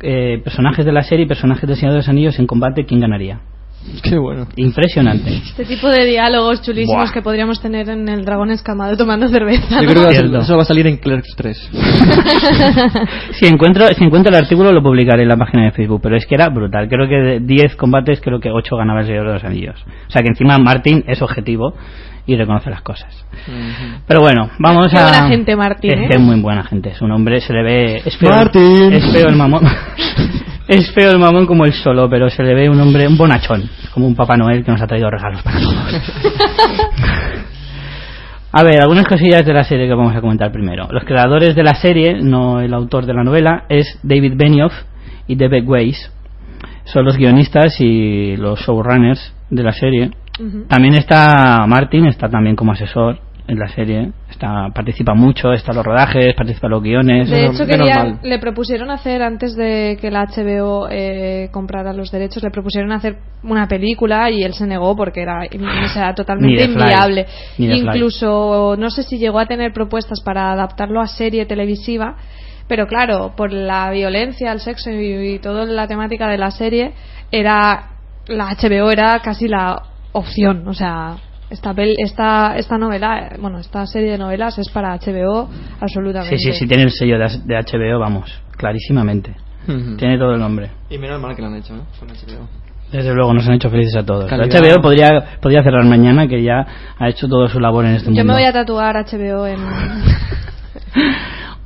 [0.00, 3.40] eh, personajes de la serie y personajes Señor de los Anillos en combate, ¿quién ganaría?
[4.02, 4.46] Qué bueno.
[4.56, 5.34] Impresionante.
[5.36, 7.12] Este tipo de diálogos chulísimos Buah.
[7.12, 9.80] que podríamos tener en el dragón escamado tomando cerveza.
[9.80, 9.92] Yo ¿no?
[9.92, 10.38] creo que Cierto.
[10.40, 11.70] eso va a salir en Clerks 3.
[13.32, 16.26] Si encuentro, si encuentro el artículo lo publicaré en la página de Facebook, pero es
[16.26, 16.88] que era brutal.
[16.88, 19.76] Creo que de 10 combates, creo que 8 ganaba el Señor de los Anillos.
[20.08, 21.74] O sea que encima Martin es objetivo
[22.26, 23.24] y reconoce las cosas.
[24.06, 25.02] Pero bueno, vamos Qué a...
[25.02, 26.06] buena gente, Martín, Es ¿eh?
[26.08, 28.02] que es muy buena gente, es un hombre, se le ve...
[28.04, 28.92] Es feo, Martín.
[28.92, 29.62] Es feo el mamón.
[30.68, 33.68] es feo el mamón como el solo, pero se le ve un hombre, un bonachón,
[33.92, 35.74] como un Papá Noel que nos ha traído regalos para todos.
[38.52, 40.88] A ver, algunas cosillas de la serie que vamos a comentar primero.
[40.90, 44.72] Los creadores de la serie, no el autor de la novela, es David Benioff
[45.26, 46.10] y David Weiss.
[46.84, 50.10] Son los guionistas y los showrunners de la serie.
[50.68, 53.18] También está Martin, está también como asesor
[53.48, 54.12] en la serie.
[54.30, 57.30] Está, participa mucho, está en los rodajes, participa en los guiones.
[57.30, 57.64] De hecho,
[58.22, 63.16] le propusieron hacer, antes de que la HBO eh, comprara los derechos, le propusieron hacer
[63.42, 67.26] una película y él se negó porque era, o sea, Ni totalmente inviable.
[67.56, 72.16] Incluso, no sé si llegó a tener propuestas para adaptarlo a serie televisiva,
[72.68, 76.92] pero claro, por la violencia, el sexo y, y toda la temática de la serie,
[77.32, 77.92] era
[78.26, 79.82] la HBO era casi la
[80.12, 81.16] opción, o sea,
[81.50, 85.48] esta, pel- esta, esta novela, eh, bueno, esta serie de novelas es para HBO
[85.80, 86.36] absolutamente.
[86.38, 89.34] Sí, sí, sí, tiene el sello de, de HBO, vamos, clarísimamente.
[89.66, 89.96] Ujú.
[89.96, 90.70] Tiene todo el nombre.
[90.90, 91.80] Y menos mal que lo han hecho, ¿eh?
[91.98, 92.48] Con HBO.
[92.90, 94.24] Desde luego, nos han hecho felices a todos.
[94.30, 94.48] Calidad.
[94.62, 95.08] HBO podría,
[95.42, 96.66] podría cerrar mañana, que ya
[96.98, 98.24] ha hecho todo su labor en este Yo mundo.
[98.24, 99.58] me voy a tatuar HBO en.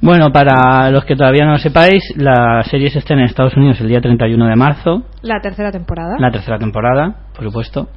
[0.01, 3.81] Bueno, para los que todavía no lo sepáis, la serie se estrena en Estados Unidos
[3.81, 6.17] el día 31 de marzo, la tercera temporada.
[6.19, 7.89] la tercera temporada, por supuesto.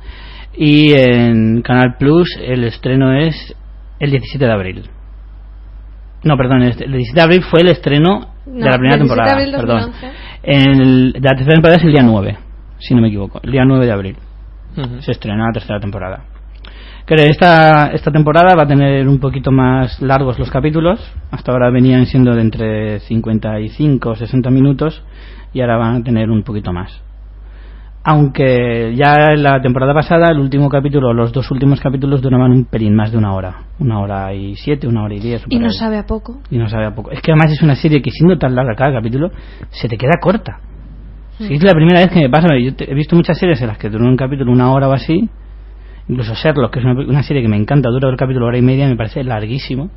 [0.57, 3.55] Y en Canal Plus el estreno es
[3.99, 4.83] el 17 de abril.
[6.23, 9.31] No, perdón, el 17 de abril fue el estreno de la primera 17 de temporada.
[9.33, 9.91] abril perdón.
[9.91, 10.25] 2011.
[10.43, 12.37] El, de la tercera temporada es el día 9,
[12.79, 13.39] si no me equivoco.
[13.43, 14.15] El día 9 de abril
[14.99, 16.25] se estrena la tercera temporada.
[17.05, 20.99] Creo que esta, esta temporada va a tener un poquito más largos los capítulos.
[21.29, 25.03] Hasta ahora venían siendo de entre 55 o 60 minutos
[25.53, 27.04] y ahora van a tener un poquito más.
[28.07, 32.65] Aunque ya en la temporada pasada, el último capítulo, los dos últimos capítulos duraban un
[32.65, 33.63] pelín más de una hora.
[33.79, 35.43] Una hora y siete, una hora y diez.
[35.49, 35.73] Y no ahí.
[35.73, 36.39] sabe a poco.
[36.51, 37.09] Y no sabe a poco.
[37.09, 39.31] Es que además es una serie que siendo tan larga cada capítulo,
[39.71, 40.59] se te queda corta.
[41.39, 43.67] Si es la primera vez que me pasa, yo te- he visto muchas series en
[43.69, 45.27] las que duran un capítulo una hora o así,
[46.07, 48.61] incluso Sherlock, que es una, una serie que me encanta, dura el capítulo hora y
[48.61, 49.89] media, me parece larguísimo,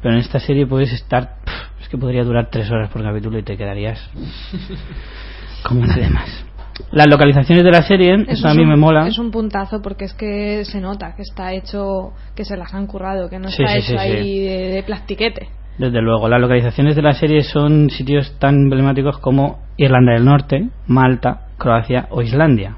[0.00, 3.38] pero en esta serie puedes estar, pff, es que podría durar tres horas por capítulo
[3.38, 4.08] y te quedarías
[5.64, 6.45] como una de más.
[6.92, 9.06] Las localizaciones de la serie, eso, Eso a mí un- me mola.
[9.08, 12.86] Es un puntazo porque es que se nota que está hecho, que se las han
[12.86, 15.48] currado, que no Sí, está sí, hecho sí, ahí de, de plastiquete.
[15.78, 20.68] Desde luego, las localizaciones de la serie son sitios tan emblemáticos como Irlanda del Norte,
[20.86, 22.76] Malta, Croacia o Islandia.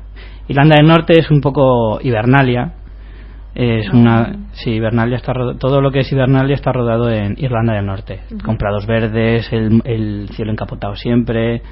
[0.49, 2.72] Irlanda del Norte es un poco Hibernalia.
[3.55, 7.86] Es una, sí, Hibernalia está todo lo que es Hibernalia está rodado en Irlanda del
[7.86, 8.20] Norte.
[8.44, 11.62] Con prados verdes, el, el cielo encapotado siempre.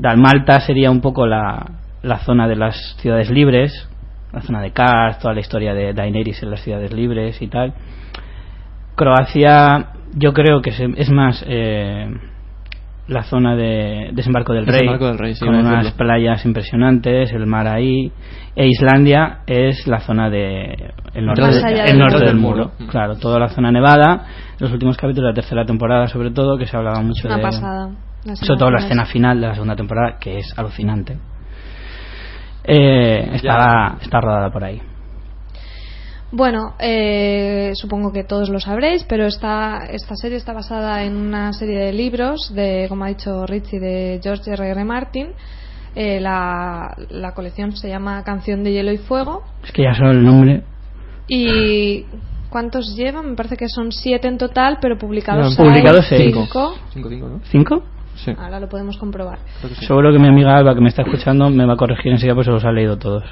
[0.00, 1.64] Tal, Malta sería un poco la,
[2.02, 3.88] la zona de las ciudades libres,
[4.32, 7.72] la zona de Kars, toda la historia de Daenerys en las ciudades libres y tal.
[8.94, 12.08] Croacia, yo creo que es más eh,
[13.08, 15.96] la zona de desembarco del rey, Desembarco del Rey, sí, con unas decirlo.
[15.98, 18.10] playas impresionantes, el mar ahí.
[18.54, 22.26] E Islandia es la zona de el norte, de- el del norte muro.
[22.26, 22.72] del muro.
[22.90, 24.24] Claro, toda la zona nevada.
[24.58, 27.42] Los últimos capítulos de la tercera temporada, sobre todo, que se hablaba mucho Una de
[27.42, 27.90] pasada.
[28.34, 31.16] Sobre todo la escena final de la segunda temporada, que es alucinante.
[32.64, 34.82] Eh, está, está rodada por ahí.
[36.32, 41.52] Bueno, eh, supongo que todos lo sabréis, pero esta, esta serie está basada en una
[41.52, 44.68] serie de libros de, como ha dicho Richie, de George R.
[44.68, 44.84] R.
[44.84, 45.28] Martin.
[45.94, 49.44] Eh, la, la colección se llama Canción de Hielo y Fuego.
[49.64, 50.62] Es que ya solo el nombre.
[51.28, 52.04] ¿Y
[52.50, 53.30] cuántos llevan?
[53.30, 56.34] Me parece que son siete en total, pero publicados, Llevan publicados seis.
[56.34, 56.74] cinco.
[56.92, 57.40] Cinco, cinco, ¿no?
[57.50, 57.82] ¿Cinco?
[58.16, 58.32] Sí.
[58.38, 59.38] Ahora lo podemos comprobar.
[59.62, 59.86] que sí.
[59.86, 62.46] Seguro que mi amiga Alba, que me está escuchando, me va a corregir enseguida, pues
[62.46, 63.24] se los ha leído todos.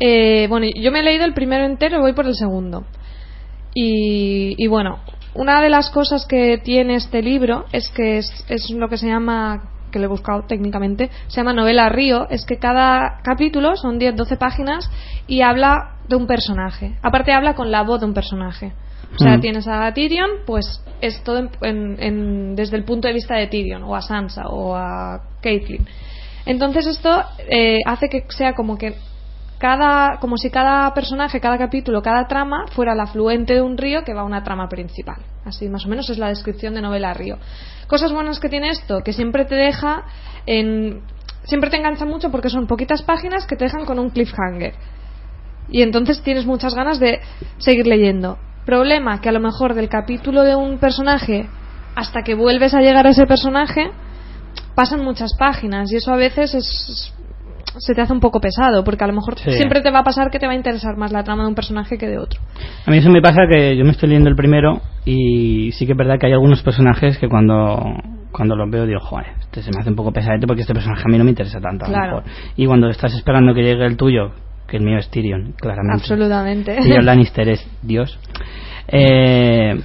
[0.00, 2.84] Eh, bueno, yo me he leído el primero entero, voy por el segundo.
[3.74, 4.98] Y, y bueno,
[5.34, 9.08] una de las cosas que tiene este libro es que es, es lo que se
[9.08, 13.98] llama, que lo he buscado técnicamente, se llama novela río, es que cada capítulo son
[13.98, 14.90] 10-12 páginas
[15.26, 16.96] y habla de un personaje.
[17.02, 18.72] Aparte habla con la voz de un personaje.
[19.14, 19.40] O sea, Mm.
[19.40, 23.46] tienes a Tyrion, pues es todo en- en- en- desde el punto de vista de
[23.46, 25.86] Tyrion, o a Sansa, o a Caitlyn.
[26.46, 28.94] Entonces esto eh, hace que sea como que
[29.58, 34.02] cada, como si cada personaje, cada capítulo, cada trama fuera el afluente de un río
[34.04, 35.16] que va a una trama principal.
[35.44, 37.38] Así más o menos es la descripción de novela río.
[37.86, 40.04] Cosas buenas que tiene esto, que siempre te deja
[40.46, 41.00] en,
[41.44, 44.74] siempre te engancha mucho porque son poquitas páginas que te dejan con un cliffhanger.
[45.68, 47.20] Y entonces tienes muchas ganas de
[47.58, 48.38] seguir leyendo.
[48.64, 51.48] Problema que a lo mejor del capítulo de un personaje
[51.94, 53.90] hasta que vuelves a llegar a ese personaje
[54.74, 57.10] pasan muchas páginas y eso a veces es
[57.76, 59.50] se te hace un poco pesado porque a lo mejor Sí.
[59.52, 61.54] siempre te va a pasar que te va a interesar más la trama de un
[61.56, 62.40] personaje que de otro.
[62.86, 65.92] A mí eso me pasa que yo me estoy leyendo el primero y sí que
[65.92, 67.82] es verdad que hay algunos personajes que cuando,
[68.30, 71.02] cuando los veo digo, joder, este se me hace un poco pesadito porque este personaje
[71.04, 71.84] a mí no me interesa tanto.
[71.84, 72.16] a lo Claro.
[72.18, 72.30] mejor.
[72.56, 74.30] Y cuando estás esperando que llegue el tuyo,
[74.74, 76.02] que el mío es Tyrion, claramente.
[76.02, 76.76] Absolutamente.
[76.82, 78.18] Tyrion Lannister es Dios.
[78.88, 79.80] Eh,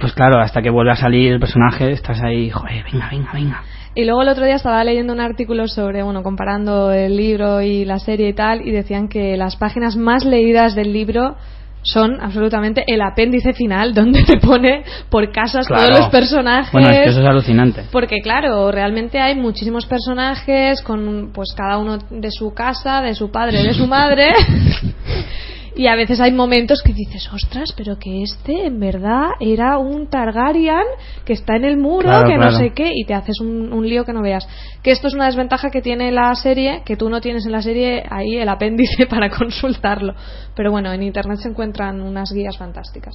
[0.00, 3.62] pues claro, hasta que vuelve a salir el personaje, estás ahí, joder, venga, venga, venga.
[3.94, 7.84] Y luego el otro día estaba leyendo un artículo sobre, bueno, comparando el libro y
[7.84, 11.36] la serie y tal, y decían que las páginas más leídas del libro
[11.82, 15.86] son absolutamente el apéndice final, donde te pone por casas Claro.
[15.88, 16.72] todos los personajes.
[16.72, 17.84] Bueno, es que eso es alucinante.
[17.90, 23.30] Porque claro, realmente hay muchísimos personajes con pues cada uno de su casa, de su
[23.30, 24.32] padre, de su madre.
[25.74, 30.08] y a veces hay momentos que dices, ostras, pero que este en verdad era un
[30.08, 30.84] Targaryen
[31.24, 32.50] que está en el muro, Claro, que claro.
[32.52, 34.46] no sé qué, y te haces un, un lío que no veas.
[34.82, 37.62] Que esto es una desventaja que tiene la serie, que tú no tienes en la
[37.62, 40.14] serie ahí el apéndice para consultarlo.
[40.54, 43.14] Pero bueno, en internet se encuentran unas guías fantásticas.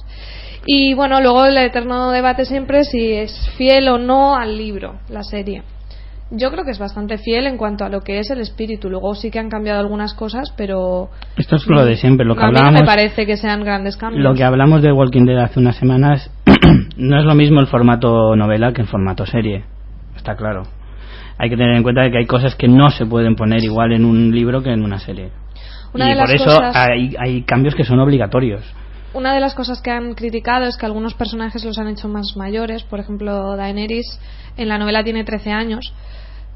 [0.66, 5.22] Y bueno, luego el eterno debate siempre si es fiel o no al libro, la
[5.22, 5.62] serie.
[6.30, 8.90] Yo creo que es bastante fiel en cuanto a lo que es el espíritu.
[8.90, 12.42] Luego sí que han cambiado algunas cosas, pero Esto es lo de siempre, lo que
[12.42, 12.80] a mí no hablábamos.
[12.82, 14.22] me parece que sean grandes cambios.
[14.22, 16.30] Lo que hablamos de Walking Dead hace unas semanas
[16.98, 19.64] no es lo mismo el formato novela que el formato serie.
[20.16, 20.64] Está claro.
[21.38, 24.04] Hay que tener en cuenta que hay cosas que no se pueden poner igual en
[24.04, 25.30] un libro que en una serie.
[25.94, 28.62] Una y por eso cosas- hay, hay cambios que son obligatorios.
[29.14, 32.36] una de las cosas que han criticado es que algunos personajes los han hecho más
[32.36, 32.82] mayores.
[32.82, 34.20] Por ejemplo, Daenerys
[34.58, 35.94] en la novela tiene 13 años.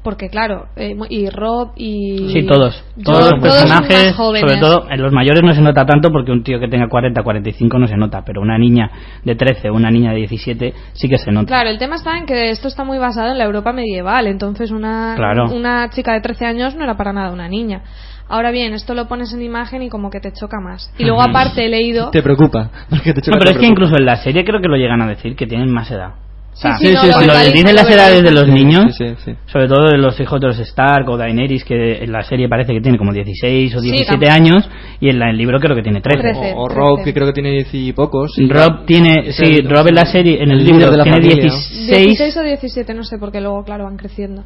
[0.03, 2.29] Porque, claro, eh, y Rob y.
[2.33, 2.83] Sí, todos.
[3.03, 4.41] Todos los son personajes, más jóvenes.
[4.49, 7.23] sobre todo en los mayores no se nota tanto porque un tío que tenga 40,
[7.23, 8.91] 45 no se nota, pero una niña
[9.23, 11.47] de 13 o una niña de 17 sí que se nota.
[11.47, 14.71] Claro, el tema está en que esto está muy basado en la Europa medieval, entonces
[14.71, 15.45] una, Claro.
[15.53, 17.81] una chica de 13 años no era para nada una niña.
[18.29, 20.91] Ahora bien, esto lo pones en imagen y como que te choca más.
[20.97, 22.09] Y luego aparte he leído...
[22.09, 22.69] Te preocupa.
[22.89, 24.75] Porque te choca, No, pero te es que incluso en la serie creo que lo
[24.77, 26.13] llegan a decir que tienen más edad.
[26.53, 27.17] O sea, Sí, sí, no, sí, lo sí.
[27.17, 29.31] cuando verbalizan, dicen las edades de los niños, Sí, sí, sí.
[29.47, 32.73] sobre todo de los hijos de los Stark o Daenerys, que en la serie parece
[32.73, 35.75] que tiene como 16 o Sí, 17 tam- años, y en la- el libro creo
[35.75, 36.21] que tiene 13.
[36.21, 36.53] Trece.
[36.55, 38.37] O, o Rob, que creo que tiene diez y pocos.
[38.37, 41.03] y- Rob tiene, sí, el- Rob en la serie, en el, el libro de la
[41.03, 41.41] tiene familia.
[41.43, 44.43] 16, 16 o 17, no sé, porque luego, claro, van creciendo.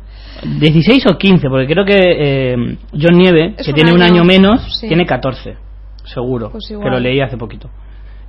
[0.59, 2.55] 16 o 15, porque creo que eh,
[2.93, 4.87] John Nieve, Es que un tiene un año, año menos, sí.
[4.87, 5.55] tiene 14,
[6.05, 7.69] seguro, Pues que lo leí hace poquito.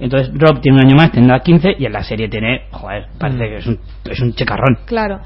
[0.00, 3.38] Entonces Rob tiene un año más, tendrá 15 y en la serie tiene, joder, parece
[3.38, 3.48] Mm.
[3.48, 4.78] que es un, es un checarrón.
[4.86, 5.20] Claro.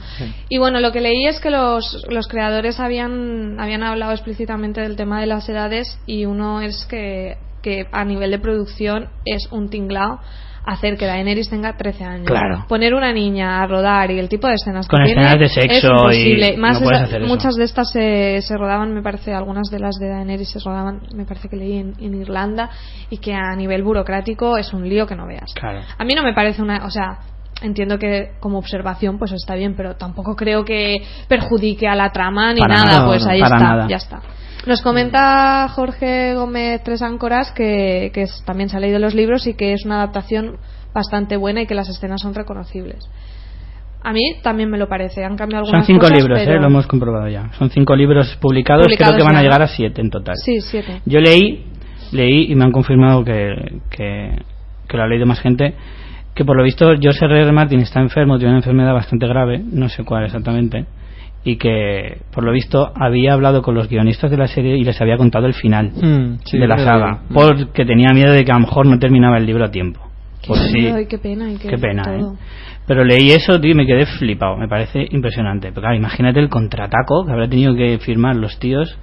[0.48, 4.96] Y bueno, lo que leí es que los, los creadores habían, habían hablado explícitamente del
[4.96, 9.68] tema de las edades y uno es que, que a nivel de producción es un
[9.68, 10.20] tinglao
[10.64, 12.26] hacer que Daenerys tenga 13 años.
[12.26, 12.64] Claro.
[12.68, 15.48] Poner una niña a rodar y el tipo de escenas Con que tiene escenas de
[15.48, 16.54] sexo es imposible.
[16.54, 17.26] y Más no esa- eso.
[17.26, 21.00] muchas de estas se, se rodaban, me parece, algunas de las de Daenerys se rodaban,
[21.14, 22.70] me parece que leí en, en Irlanda
[23.10, 25.52] y que a nivel burocrático es un lío que no veas.
[25.54, 25.80] Claro.
[25.98, 27.18] A mí no me parece una, o sea,
[27.62, 30.98] entiendo que como observación pues está bien, pero tampoco creo que
[31.28, 33.86] perjudique a la trama ni nada, nada, pues ahí está, nada.
[33.88, 34.20] ya está.
[34.66, 39.46] Nos comenta Jorge Gómez Tres Áncoras que, que es- también se ha leído los libros
[39.46, 40.56] y que es una adaptación
[40.94, 43.04] bastante buena y que las escenas son reconocibles.
[44.04, 45.24] A mí también me lo parece.
[45.24, 47.50] Han cambiado Son algunas cinco cosas, libros, pero- eh, lo hemos comprobado ya.
[47.58, 50.36] Son cinco libros publicados, Publicados creo que van a llegar a siete en total.
[50.36, 51.00] Sí, siete.
[51.06, 51.64] Yo leí,
[52.12, 54.42] leí y me han confirmado que, que,
[54.88, 55.74] que lo ha leído más gente,
[56.34, 57.42] que por lo visto George R.
[57.42, 57.52] R.
[57.52, 60.84] Martin está enfermo, tiene una enfermedad bastante grave, no sé cuál exactamente,
[61.44, 65.00] y que por lo visto había hablado con los guionistas de la serie y les
[65.00, 68.52] había contado el final Mm, sí, de la saga, que- porque tenía miedo de que
[68.52, 70.00] a lo mejor no terminaba el libro a tiempo.
[70.46, 71.50] Pues sí, qué pena.
[71.52, 72.34] y qué, qué pena, todo.
[72.34, 72.36] ¿eh?
[72.86, 74.56] Pero leí eso, tío, y me quedé flipado.
[74.56, 75.68] Me parece impresionante.
[75.68, 78.98] Pero claro, imagínate el contraataco que habrá tenido que firmar los tíos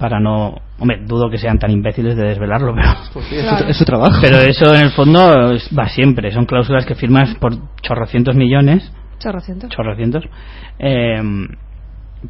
[0.00, 0.56] para no.
[0.80, 2.88] Hombre, dudo que sean tan imbéciles de desvelarlo, pero.
[3.12, 3.58] Pues sí, es, Claro.
[3.64, 4.18] su, es su trabajo.
[4.20, 6.32] Pero eso en el fondo es- va siempre.
[6.32, 9.70] Son cláusulas que firmas por chorrocientos millones, Chorrocientos.
[9.70, 10.24] chorrocientos,
[10.80, 11.22] eh,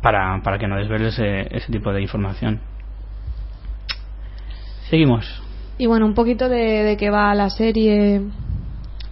[0.02, 2.60] para, para que no desveles ese, ese tipo de información.
[4.88, 5.24] Seguimos.
[5.78, 8.22] Y bueno, un poquito de, de qué va la serie.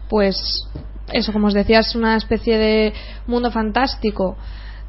[0.08, 0.68] Pues
[1.12, 2.92] eso, como os decía, es una especie de
[3.26, 4.36] mundo fantástico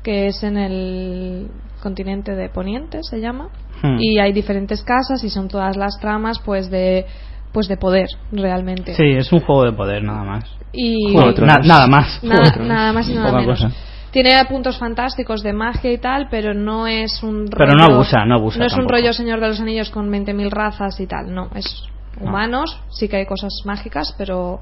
[0.04, 3.50] que es en el continente de Poniente, se llama.
[3.82, 3.98] Hmm.
[4.00, 7.06] Y hay diferentes casas y son todas las tramas pues de
[7.54, 8.94] pues de poder realmente.
[8.94, 10.46] Sí, es un juego de poder, nada más.
[10.72, 11.58] Y Juego de Tronos.
[11.60, 12.24] Na- nada más.
[12.24, 13.60] Nada, más y nada Poca menos.
[13.62, 13.72] cosa.
[14.12, 18.26] Tiene puntos fantásticos de magia y tal, pero no es un Pero rollo, no abusa,
[18.26, 21.34] no abusa No es un rollo Señor de los Anillos con 20.000 razas y tal,
[21.34, 21.50] no.
[21.56, 21.84] Es
[22.20, 22.28] No.
[22.30, 24.60] humanos, sí que hay cosas mágicas, pero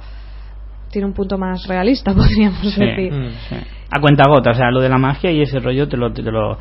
[0.91, 3.13] tiene un punto más realista, podríamos Sí, decir.
[3.13, 3.29] Mm.
[3.49, 3.55] sí.
[3.89, 6.21] A cuenta gota, o sea, lo de la magia y ese rollo te lo, te
[6.23, 6.57] lo,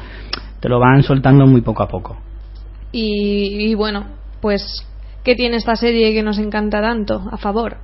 [0.60, 2.16] te lo van soltando muy poco a poco.
[2.92, 4.06] Y, y bueno,
[4.40, 4.86] pues,
[5.24, 7.78] ¿qué tiene esta serie que nos encanta tanto a favor?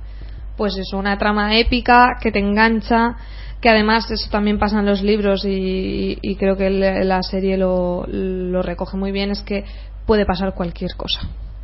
[0.55, 3.15] Pues es una trama épica que te engancha,
[3.63, 8.05] que además eso también pasa en los libros y, y creo que la serie lo,
[8.09, 9.63] lo recoge muy bien, es que
[10.05, 11.21] puede pasar cualquier cosa.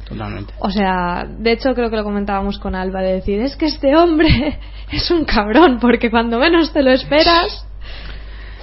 [0.08, 0.54] Totalmente.
[0.60, 3.98] O sea, de hecho creo que lo comentábamos con Alba de decir, es que este
[3.98, 4.60] hombre
[4.94, 7.68] es un cabrón, porque cuando menos te lo esperas,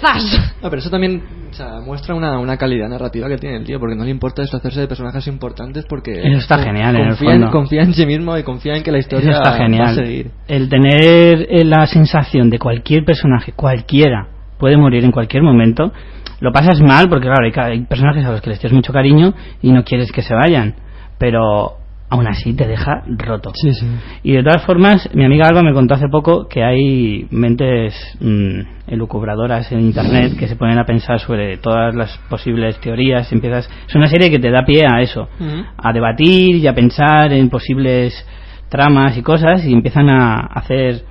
[0.01, 0.55] ¡zas!
[0.62, 3.78] Ah, pero eso también o sea, muestra una, una calidad narrativa que tiene el tío,
[3.80, 7.32] porque no le importa deshacerse de personajes importantes porque Eso está genial, en el confía,
[7.34, 7.51] en, fondo.
[7.53, 10.30] confía en sí mismo y confía en que la Eso historia está va a seguir.
[10.49, 14.28] El tener eh, la sensación de cualquier personaje, cualquiera,
[14.59, 15.92] puede morir en cualquier momento,
[16.40, 18.92] lo pasas mal porque, claro, hay, ca- hay personajes a los que les tienes mucho
[18.92, 19.32] cariño
[19.62, 20.74] y no quieres que se vayan,
[21.18, 21.78] pero
[22.09, 23.52] aún así te deja roto.
[23.54, 23.86] Sí, sí.
[24.22, 28.61] Y de todas formas, mi amiga Alba me contó hace poco que hay mentes mm,
[28.88, 33.30] elucubradoras en internet que se ponen a pensar sobre todas las posibles teorías.
[33.32, 35.28] Empiezas, es una serie que te da pie a eso,
[35.76, 38.26] a debatir y a pensar en posibles
[38.68, 41.02] tramas y cosas y empiezan a hacer,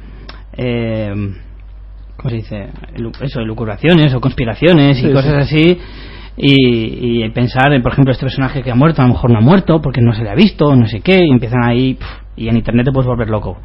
[0.57, 1.13] eh,
[2.15, 2.69] ¿cómo se dice?
[3.21, 5.55] Eso, elucubraciones o conspiraciones y cosas sí.
[5.55, 5.79] así.
[6.37, 9.37] Y, y pensar, en, por ejemplo, este personaje que ha muerto, a lo mejor no
[9.37, 11.97] ha muerto porque no se le ha visto, no sé qué, y empiezan ahí,
[12.35, 13.57] y en internet te puedes volver loco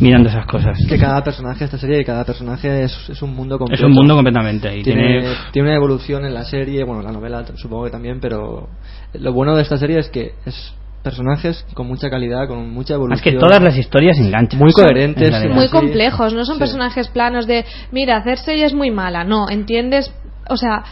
[0.00, 0.76] mirando esas cosas.
[0.86, 3.86] Que cada personaje de esta serie, cada personaje es, es un mundo Es completo.
[3.86, 4.76] un mundo completamente.
[4.76, 8.20] Y tiene, tiene, tiene una evolución en la serie, bueno, la novela supongo que también,
[8.20, 8.68] pero
[9.14, 13.16] lo bueno de esta serie es que es personajes con mucha calidad, con mucha evolución.
[13.16, 14.58] Es que todas las historias enganchan.
[14.60, 15.32] Muy coherentes.
[15.48, 16.60] Muy complejos, no son Sí.
[16.60, 20.12] personajes planos de, mira, Cersei es muy mala, no, entiendes,
[20.50, 20.82] o sea,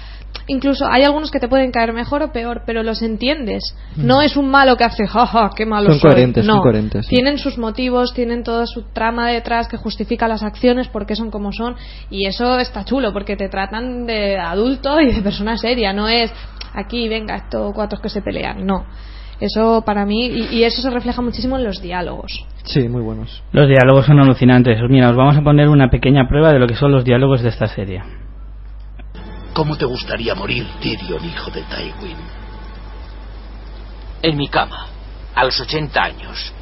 [0.49, 3.63] incluso hay algunos que te pueden caer mejor o peor, pero los entiendes.
[3.97, 5.93] No es un malo que hace, jaja, qué malo Mm.
[5.93, 6.11] Son soy.
[6.11, 7.15] coherentes, no, son coherentes, sí.
[7.15, 11.53] tienen sus motivos, tienen toda su trama detrás que justifica las acciones, porque son como
[11.53, 11.77] son,
[12.11, 16.33] y eso está chulo, porque te tratan de adulto y de persona seria, no es
[16.75, 18.85] aquí, venga, estos cuatro que se pelean, no.
[19.39, 22.47] Eso para mí, y, y eso se refleja muchísimo en los diálogos.
[22.65, 23.43] Sí, muy buenos.
[23.53, 24.79] Los diálogos son alucinantes.
[24.89, 27.51] Mira, os vamos a poner una pequeña prueba de lo que son los diálogos de
[27.51, 28.03] esta serie.
[29.57, 32.19] ¿Cómo te gustaría morir, Tyrion, hijo de Tywin?
[34.23, 34.85] En mi cama,
[35.35, 36.53] a los 80 años,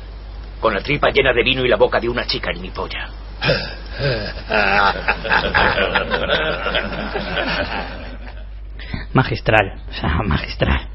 [0.61, 3.09] con la tripa llena de vino y la boca de una chica en mi polla.
[9.13, 10.89] Magistral, o sea, magistral.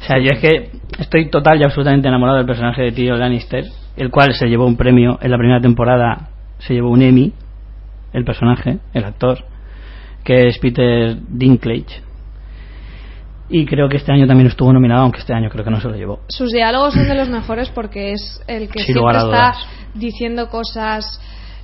[0.00, 0.70] O sea, yo es que
[1.00, 3.64] estoy total y absolutamente enamorado del personaje de Tyrion Lannister,
[3.96, 6.28] el cual se llevó un premio en la primera temporada,
[6.60, 7.32] se llevó un Emmy,
[8.12, 9.50] el personaje, el actor,
[10.24, 12.02] que es Peter Dinklage.
[13.48, 15.88] Y creo que este año también estuvo nominado, aunque este año creo que no se
[15.88, 16.20] lo llevó.
[16.28, 19.52] Sus diálogos son de los mejores porque es el que Sin siempre está
[19.94, 21.20] diciendo cosas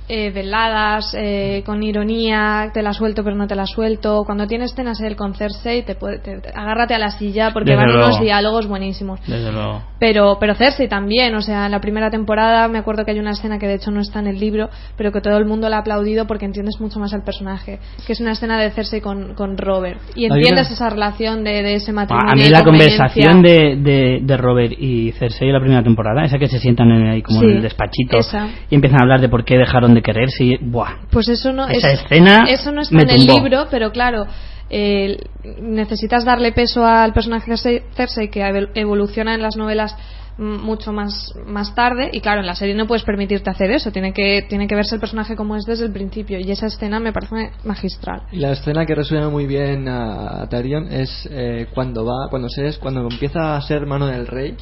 [0.09, 4.23] eh, veladas, eh, con ironía, te la suelto pero no te la suelto.
[4.25, 7.71] Cuando tiene escenas él con Cersei, te puede, te- te- agárrate a la silla porque
[7.71, 9.19] Desde van unos diálogos buenísimos.
[9.27, 9.83] Desde luego.
[9.99, 13.31] Pero, pero Cersei también, o sea, en la primera temporada me acuerdo que hay una
[13.31, 15.77] escena que de hecho no está en el libro, pero que todo el mundo la
[15.77, 19.35] ha aplaudido porque entiendes mucho más al personaje, que es una escena de Cersei con,
[19.35, 19.99] con Robert.
[20.15, 22.31] Y entiendes una- esa relación de, de ese matrimonio.
[22.31, 26.23] A mí de la conversación de, de, de Robert y Cersei en la primera temporada,
[26.23, 28.47] esa que se sientan en, ahí como Sí, en el despachito esa.
[28.69, 31.07] y empiezan a hablar de por qué dejaron de quererse y ¡buah!
[31.11, 33.33] Pues eso no Esa es- escena eso no está me en el tumbó.
[33.33, 34.25] libro, pero claro,
[34.69, 35.17] eh,
[35.61, 39.95] necesitas darle peso al personaje Cersei, Cersei que evol- evoluciona en las novelas
[40.37, 44.13] mucho más más tarde y claro en la serie no puedes permitirte hacer eso tiene
[44.13, 47.11] que tiene que verse el personaje como es desde el principio y esa escena me
[47.11, 52.05] parece magistral Y la escena que resuena muy bien a, a Tyrion es eh, cuando
[52.05, 54.55] va, cuando se es, cuando empieza a ser mano del rey,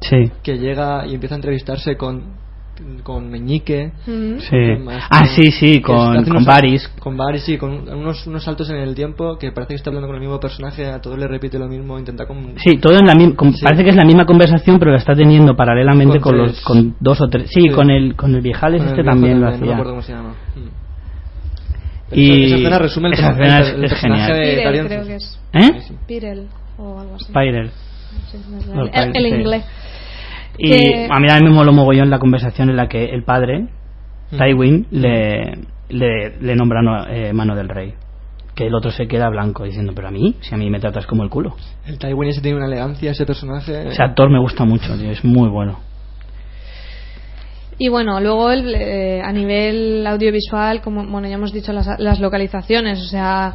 [0.00, 0.30] Sí.
[0.42, 2.36] que llega y empieza a entrevistarse con
[3.02, 3.92] con Meñique.
[4.06, 4.38] Mm.
[4.38, 4.56] Sí.
[4.74, 6.88] con más- Ah, sí, sí, que con, con unos- Varys.
[7.00, 10.06] Con Varys, sí, con unos, unos saltos en el tiempo que parece que está hablando
[10.08, 12.54] con el mismo personaje, a todos le repite lo mismo, intenta con...
[12.58, 13.36] Sí, todo en la misma.
[13.36, 13.62] con- Sí.
[13.64, 16.96] Parece que es la misma conversación, pero la está teniendo paralelamente Con con, los, con
[17.00, 17.48] dos o tres.
[17.52, 17.68] Sí, Sí.
[17.70, 19.72] con el con el viejales con el este viejo también lo No me hacía.
[19.72, 20.34] acuerdo cómo se llama.
[20.56, 20.80] Mm.
[22.12, 24.40] Y esa escena resume el, esa person- escena el- es- el es personaje genial.
[24.40, 25.94] de Pirel, creo que es ¿Eh?
[26.08, 26.46] Pirel
[26.78, 27.24] o algo así.
[27.26, 27.32] Sí,
[28.50, 29.38] no es Los el, el Pirel, sí.
[29.40, 29.64] inglés
[30.62, 33.66] Y Que- a mí también me moló mogollón la conversación en la que el padre,
[34.32, 34.36] Mm.
[34.38, 35.58] Tywin, le,
[35.88, 37.94] le, le nombra no- eh, mano del rey.
[38.54, 41.06] Que el otro se queda blanco diciendo, pero a mí, si a mí me tratas
[41.06, 41.56] como el culo.
[41.86, 43.88] El Tywin ese tiene una elegancia, ese personaje.
[43.88, 45.78] Ese actor me gusta mucho, tío, es muy bueno.
[47.78, 52.20] Y bueno, luego el, eh, a nivel audiovisual, como bueno ya hemos dicho las, las
[52.20, 53.54] localizaciones, o sea,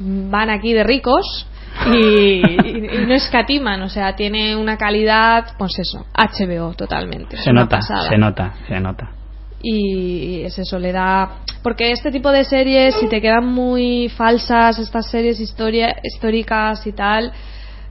[0.00, 1.46] van aquí de ricos
[1.94, 7.36] y, y- no escatiman, o sea, tiene una calidad, pues eso, HBO totalmente.
[7.38, 8.08] Se nota, pasada.
[8.08, 9.10] se nota, se nota.
[9.62, 11.38] Y es eso, le da.
[11.62, 16.92] Porque este tipo de series, si te quedan muy falsas, estas series historia, históricas y
[16.92, 17.32] tal,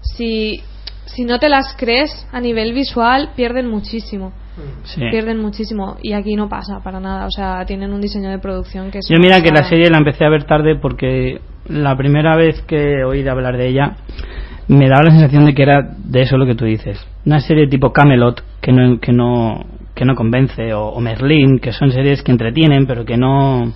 [0.02, 0.62] si,
[1.06, 4.34] si no te las crees a nivel visual, pierden muchísimo.
[4.84, 5.02] Sí.
[5.10, 5.98] Pierden muchísimo.
[6.02, 7.26] Y aquí no pasa para nada.
[7.26, 9.08] O sea, tienen un diseño de producción que es.
[9.10, 13.04] Yo mira que la serie la empecé a ver tarde porque la primera vez que
[13.04, 13.96] oí de hablar de ella
[14.68, 17.00] me daba la sensación de que era de eso lo que tú dices.
[17.26, 21.72] Una serie tipo Camelot que no que no que no convence o, o Merlin que
[21.72, 23.74] son series que entretienen pero que no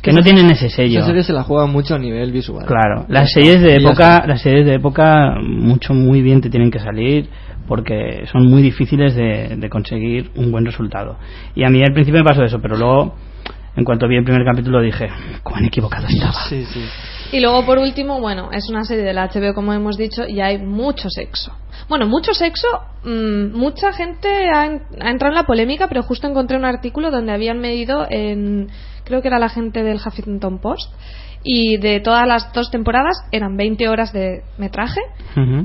[0.00, 0.98] que no tienen ese sello.
[0.98, 2.66] Esa serie se la juega mucho a nivel visual.
[2.66, 6.78] Claro, las series de época, las series de época mucho muy bien te tienen que
[6.78, 7.28] salir
[7.66, 11.16] porque son muy difíciles de, de conseguir un buen resultado.
[11.54, 13.14] Y a mí al principio me pasó eso, pero luego
[13.74, 15.08] en cuanto vi el primer capítulo dije,
[15.42, 16.32] cuán equivocado estaba.
[16.48, 16.84] Sí, sí.
[17.32, 20.40] Y luego, por último, bueno, es una serie de la HBO, como hemos dicho, y
[20.42, 21.52] hay mucho sexo.
[21.88, 22.68] Bueno, mucho sexo,
[23.04, 27.10] mm, mucha gente ha, en- ha entrado en la polémica, pero justo encontré un artículo
[27.10, 28.68] donde habían medido en,
[29.04, 30.92] creo que era la gente del Huffington Post,
[31.44, 35.00] y de todas las dos temporadas eran 20 horas de metraje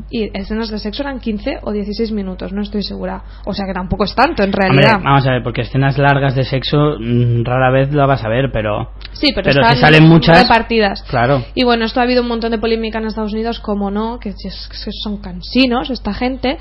[0.09, 3.21] y escenas de sexo eran 15 o 16 minutos, no estoy segura.
[3.45, 4.99] O sea que tampoco es tanto en Hombre, realidad.
[5.03, 8.49] vamos a ver, porque escenas largas de sexo mm, rara vez la vas a ver,
[8.51, 11.03] pero Sí, pero, pero están si salen muchas, repartidas.
[11.03, 11.43] claro.
[11.53, 14.30] Y bueno, esto ha habido un montón de polémica en Estados Unidos, como no, que,
[14.30, 16.57] es- que son cansinos esta gente,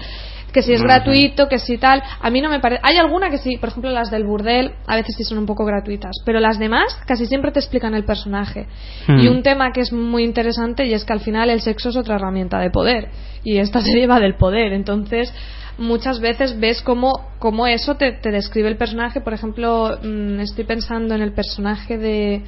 [0.53, 2.03] que si es No, gratuito, que si tal.
[2.21, 2.81] A mí no me parece.
[2.85, 5.65] Hay alguna que sí, por ejemplo las del burdel, a veces sí son un poco
[5.65, 8.67] gratuitas, pero las demás casi siempre te explican el personaje.
[9.07, 9.19] Hmm.
[9.21, 11.97] Y un tema que es muy interesante y es que al final el sexo es
[11.97, 13.09] otra herramienta de poder
[13.45, 15.33] y esta serie va del poder, entonces
[15.79, 19.21] muchas veces ves cómo, cómo eso te, te describe el personaje.
[19.21, 22.43] Por ejemplo, mm, estoy pensando en el personaje de.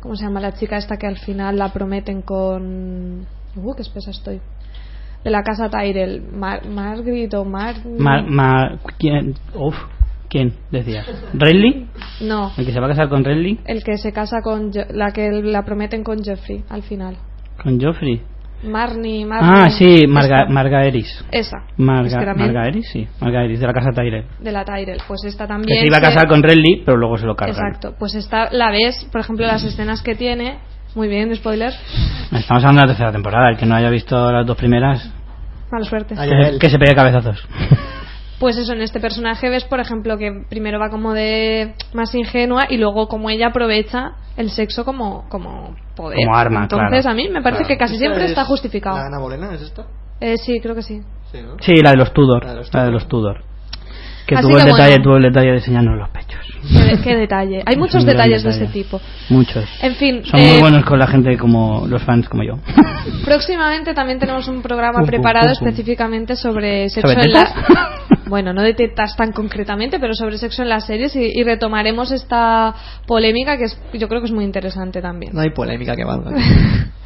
[0.00, 3.26] ¿Cómo se llama la chica esta que al final la prometen con.
[3.56, 4.40] Uh, qué espesa estoy.
[5.28, 6.22] De la casa Tyrell.
[6.32, 7.74] Mar Margaret o Mar.
[7.98, 9.34] Ma- ma- ¿quién?
[9.54, 9.74] Uf,
[10.30, 11.06] ¿quién decías?
[11.34, 11.86] ¿Renly?
[12.22, 12.50] No.
[12.56, 13.60] ¿El que se va a casar con Renly?
[13.66, 14.70] El que se casa con.
[14.94, 17.18] La que la prometen con Jeffrey al final.
[17.62, 18.22] ¿Con Joffrey?
[18.64, 19.26] Marnie.
[19.26, 20.52] Marnie Ah, sí, Marga, esta.
[20.54, 21.24] Marga Eris.
[21.30, 21.58] Esa.
[21.76, 23.06] Marga, Es que también- Marga Eris, sí.
[23.20, 24.24] Marga Eris, de la casa Tyrell.
[24.40, 25.02] De la Tyrell.
[25.06, 25.78] Pues esta Que también.
[25.80, 27.54] se iba a se- casar con Renly, pero luego se lo cargan.
[27.54, 27.94] Exacto.
[27.98, 30.58] Pues esta la ves, por ejemplo, las escenas que tiene.
[30.94, 31.70] Muy bien, spoiler.
[32.32, 33.50] Estamos hablando de la tercera temporada.
[33.50, 35.12] El que no haya visto las dos primeras,
[35.70, 36.14] Mala suerte.
[36.18, 36.58] Ay, que, se- él.
[36.58, 37.46] que se pegue cabezazos.
[38.38, 42.66] Pues eso, en este personaje ves, por ejemplo, que primero va como de más ingenua
[42.70, 46.18] y luego como ella aprovecha el sexo como, como poder.
[46.24, 47.10] Como arma, Entonces claro.
[47.10, 48.96] a mí me parece que casi ¿Esta siempre es está justificado.
[48.96, 49.86] ¿La Ana Bolena es esta?
[50.20, 51.00] Eh, sí, creo que sí.
[51.32, 51.56] Sí, ¿no?
[51.58, 52.44] Sí, la de los Tudor.
[52.44, 52.92] La de los La de Tudor.
[53.02, 53.44] los Tudor.
[54.28, 55.02] Que Así tuvo el que detalle, bueno.
[55.02, 56.27] tuvo el detalle de enseñarnos los pechos.
[56.62, 57.62] Qué, qué detalle.
[57.66, 58.64] Hay Es muchos detalles de detalle.
[58.64, 59.00] ese tipo.
[59.28, 59.64] Muchos.
[59.82, 62.58] En fin, Son eh, muy buenos con la gente como los fans como yo.
[63.24, 65.68] próximamente también tenemos un programa pum, preparado pum, pum.
[65.68, 67.54] específicamente sobre sexo ¿Sobre en las...
[68.28, 72.10] Bueno, no de tetas tan concretamente, pero sobre sexo en las series y, y retomaremos
[72.12, 72.74] esta
[73.06, 75.32] polémica que es, yo creo que es muy interesante también.
[75.34, 76.30] No hay polémica que valga.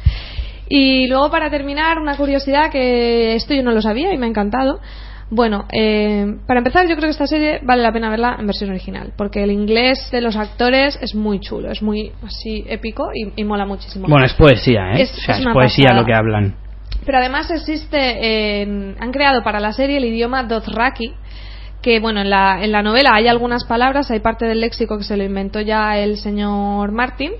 [0.69, 4.29] Y luego para terminar, una curiosidad que esto yo no lo sabía y me ha
[4.29, 4.79] encantado.
[5.29, 8.69] Bueno, eh, para empezar yo creo que esta serie vale la pena verla en versión
[8.69, 13.41] original, porque el inglés de los actores es muy chulo, es muy así épico y,
[13.41, 14.07] y mola muchísimo.
[14.07, 15.01] Bueno, es poesía, ¿eh?
[15.03, 16.01] Es- o sea, es es, una poesía pasada.
[16.01, 16.55] lo que hablan.
[17.05, 21.13] Pero además existe, en- han creado para la serie el idioma Dothraki,
[21.81, 25.03] que bueno, en la, en la novela hay algunas palabras, hay parte del léxico que
[25.03, 27.31] se lo inventó ya el señor Martin,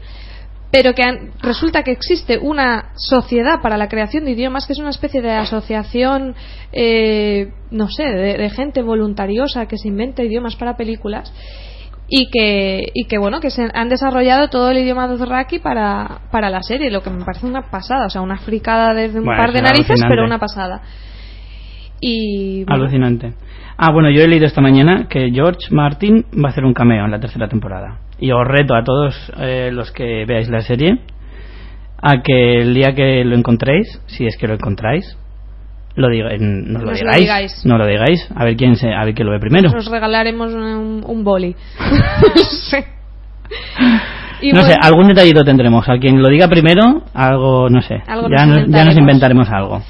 [0.76, 4.80] pero que han- resulta que existe una sociedad para la creación de idiomas, que es
[4.80, 6.34] una especie de asociación,
[6.72, 11.32] eh, no sé, de, de gente voluntariosa que se inventa idiomas para películas.
[12.10, 16.50] Y que, y que bueno, que se han desarrollado todo el idioma Dothraki para, para
[16.50, 19.42] la serie, lo que me parece una pasada, o sea, una fricada desde un Bueno,
[19.42, 20.12] par de narices, alucinante.
[20.16, 20.82] pero una pasada.
[22.02, 23.34] Y bueno, Alucinante.
[23.78, 27.06] Ah, bueno, yo he leído esta mañana que George Martin va a hacer un cameo
[27.06, 28.00] en la tercera temporada.
[28.20, 30.99] Y os reto a todos eh, los que veáis la serie
[32.01, 35.18] a que el día que lo encontréis, si es que lo encontráis,
[35.95, 39.28] lo digáis, no lo digáis, no lo digáis, a ver quién se, a ver quién
[39.28, 39.70] lo ve primero.
[39.70, 41.55] nos regalaremos un, un boli.
[42.72, 42.78] Sí.
[44.41, 45.88] Y no sé, algún detallito tendremos.
[45.88, 48.01] A quien lo diga primero, algo, no sé.
[48.07, 48.97] Algo ya, nos ya nos inventaremos.
[48.97, 49.82] inventaremos algo.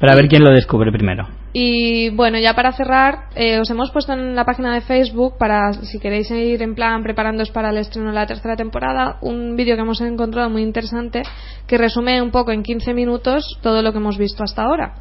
[0.00, 1.28] Pero a ver quién lo descubre primero.
[1.56, 5.72] Y bueno, ya para cerrar, eh, os hemos puesto en la página de Facebook para,
[5.72, 9.76] si queréis ir en plan preparándoos para el estreno de la tercera temporada, un vídeo
[9.76, 11.22] que hemos encontrado muy interesante
[11.68, 14.94] que resume un poco en 15 minutos todo lo que hemos visto hasta ahora.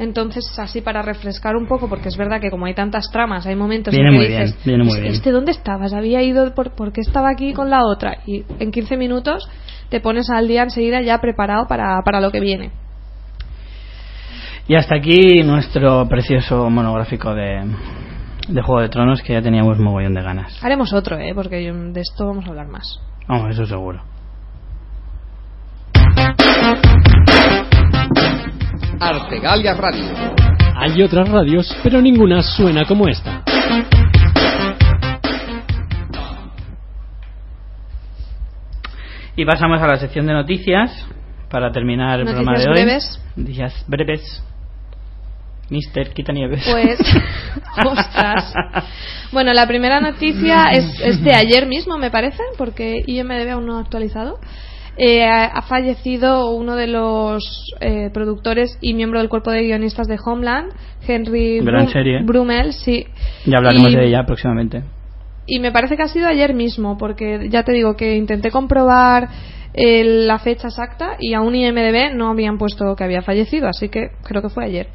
[0.00, 3.54] Entonces, así para refrescar un poco, porque es verdad que como hay tantas tramas, hay
[3.54, 5.12] momentos Viene en que muy dices, bien, viene muy bien.
[5.12, 5.92] ¿este dónde estabas?
[5.92, 8.18] ¿Había ido por, por qué estaba aquí con la otra?
[8.26, 9.48] Y en 15 minutos
[9.90, 12.72] te pones al día enseguida ya preparado para, para lo que viene.
[14.70, 17.74] Y hasta aquí nuestro precioso monográfico de,
[18.46, 20.62] de Juego de Tronos que ya teníamos mogollón de ganas.
[20.62, 21.32] Haremos otro, ¿eh?
[21.34, 23.00] porque de esto vamos a hablar más.
[23.26, 24.00] Vamos, eso seguro.
[29.00, 30.04] Artegalia Radio.
[30.76, 33.42] Hay otras radios, pero ninguna suena como esta.
[39.34, 41.08] Y pasamos a la sección de noticias
[41.50, 42.84] para terminar el Noticias programa de hoy.
[42.84, 43.20] breves.
[43.34, 44.44] Noticias breves.
[45.70, 46.64] Mister Quitanieves.
[46.70, 46.98] Pues,
[47.86, 48.52] ostras.
[49.32, 53.76] Bueno, la primera noticia es, es de ayer mismo, me parece, porque IMDB aún no
[53.76, 54.38] ha actualizado.
[54.96, 57.42] Eh, ha fallecido uno de los
[57.80, 60.72] eh, productores y miembro del cuerpo de guionistas de Homeland,
[61.06, 62.22] Henry Gran Brum- serie.
[62.22, 63.06] Brummel, sí.
[63.46, 64.82] ya hablaremos Y- de ella próximamente.
[65.46, 69.28] y me parece que ha sido ayer mismo, porque ya te digo que intenté comprobar
[69.72, 74.08] eh, la fecha exacta y aún IMDB no habían puesto que había fallecido, así que
[74.24, 74.88] creo que fue ayer.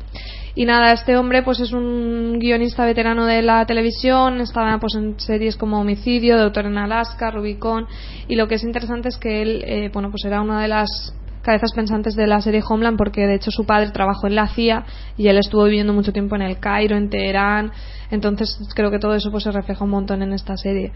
[0.58, 5.20] Y nada, este hombre pues es un guionista veterano de la televisión, estaba pues en
[5.20, 7.88] series como Homicidio, Doctor en Alaska, Rubicon,
[8.30, 11.14] y lo que es interesante es que él, eh, bueno, pues era una de las
[11.42, 14.86] cabezas pensantes de la serie Homeland porque de hecho su padre trabajó en la CIA
[15.18, 17.72] y él estuvo viviendo mucho tiempo en el Cairo, en Teherán,
[18.10, 20.92] entonces creo que todo eso pues se refleja un montón en esta serie.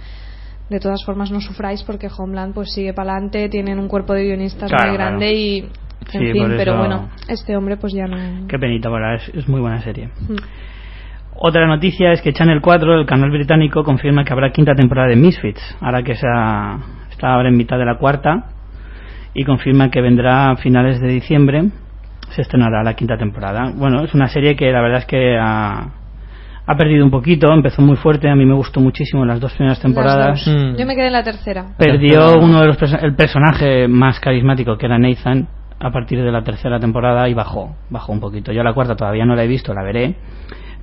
[0.69, 4.23] De todas formas no sufráis porque Homeland pues sigue para adelante, tienen un cuerpo de
[4.23, 5.37] guionistas Claro, muy grande claro.
[5.37, 5.69] y
[6.01, 9.47] en Sí, fin, pero bueno, este hombre pues ya no Qué penita, bueno, es, es
[9.47, 10.07] muy buena serie.
[10.27, 10.35] Mm.
[11.41, 15.15] Otra noticia es que Channel 4, el canal británico, confirma que habrá quinta temporada de
[15.15, 16.77] Misfits, ahora que se ha-
[17.11, 18.45] está ahora en mitad de la cuarta,
[19.33, 21.63] y confirma que vendrá a finales de diciembre,
[22.31, 23.71] se estrenará la quinta temporada.
[23.73, 25.89] Bueno, es una serie que la verdad es que ha,
[26.65, 29.79] ha perdido un poquito, empezó muy fuerte, a mí me gustó muchísimo las dos primeras
[29.79, 30.43] temporadas.
[30.45, 30.53] Dos.
[30.53, 30.75] Mm.
[30.77, 31.67] Yo me quedé en la tercera.
[31.77, 35.47] Perdió uno de los el personaje más carismático que era Nathan
[35.79, 38.51] a partir de la tercera temporada y bajó, bajó un poquito.
[38.51, 40.15] Yo la cuarta todavía no la he visto, la veré,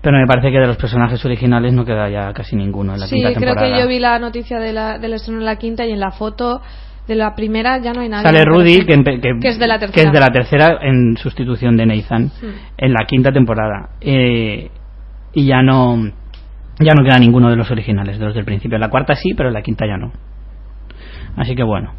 [0.01, 3.07] pero me parece que de los personajes originales no queda ya casi ninguno en la
[3.07, 3.74] Sí, quinta creo temporada.
[3.76, 6.12] que yo vi la noticia de la, del estreno en la quinta y en la
[6.12, 6.61] foto
[7.07, 8.24] de la primera ya no hay nadie.
[8.26, 10.07] Sale Rudy, que, que- Que es de la que tercera.
[10.09, 12.30] es de la tercera en sustitución de Nathan
[12.78, 13.90] en la quinta temporada.
[14.01, 14.70] Eh,
[15.32, 15.97] y ya no
[16.78, 18.76] ya no queda ninguno de los originales, de los del principio.
[18.76, 20.12] En la cuarta sí, pero en la quinta ya no.
[21.36, 21.92] Así que bueno.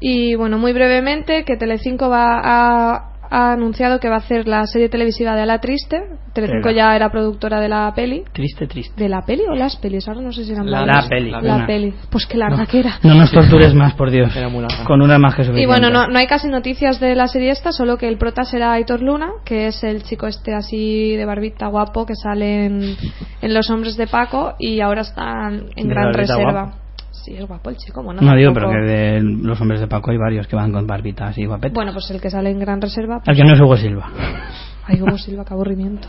[0.00, 4.66] Y bueno, muy brevemente, que Telecinco va a, ha anunciado que va a hacer la
[4.66, 6.00] serie televisiva de La Triste.
[6.34, 8.22] Telecinco ya era productora de la peli.
[8.32, 9.02] Triste, triste.
[9.02, 10.06] ¿De la peli o las pelis?
[10.06, 11.94] Ahora no sé si eran La- la peli, La, peli.
[12.10, 12.98] Pues qué larga que era.
[13.02, 14.36] No nos tortures más, por Dios.
[14.36, 14.84] Era muy larga.
[14.84, 15.62] Con una más que suficiente.
[15.62, 18.44] Y bueno, no, no hay casi noticias de la serie esta, solo que el prota
[18.44, 22.96] será Aitor Luna, que es el chico este así de barbita guapo que sale en,
[23.40, 26.52] en Los Hombres de Paco y ahora está en De Gran Reserva.
[26.64, 26.76] guapo.
[27.24, 28.20] Sí, es guapo el chico, bueno.
[28.20, 31.36] No digo, pero que de los hombres de Paco hay varios que van con barbitas
[31.38, 31.74] y guapetas.
[31.74, 33.22] Bueno, pues el que sale en Gran Reserva.
[33.26, 34.10] El que no es Hugo Silva.
[34.86, 36.08] Ay, Hugo Silva, qué aburrimiento.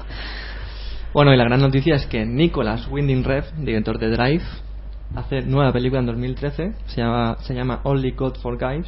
[1.13, 4.43] Bueno, y la gran noticia es que Nicolas Winding Refn, director de Drive,
[5.15, 8.87] hace nueva película en 2013, se llama, se llama Only God for Guys,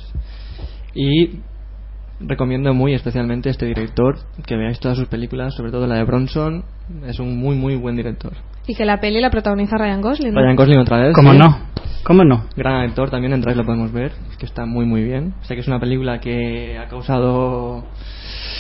[0.94, 1.40] y
[2.20, 6.04] recomiendo muy especialmente a este director que veáis todas sus películas, sobre todo la de
[6.04, 6.66] Bronson,
[7.08, 8.34] es un muy muy buen director.
[8.68, 10.34] Y que la peli la protagoniza Ryan Gosling.
[10.34, 10.42] ¿no?
[10.42, 11.16] Ryan Gosling otra vez.
[11.16, 11.38] ¿Cómo sí.
[11.38, 11.70] no?
[12.04, 12.46] ¿Cómo no?
[12.56, 15.34] Gran actor también en Drive lo podemos ver, que está muy muy bien.
[15.42, 17.84] Sé que es una película que ha causado...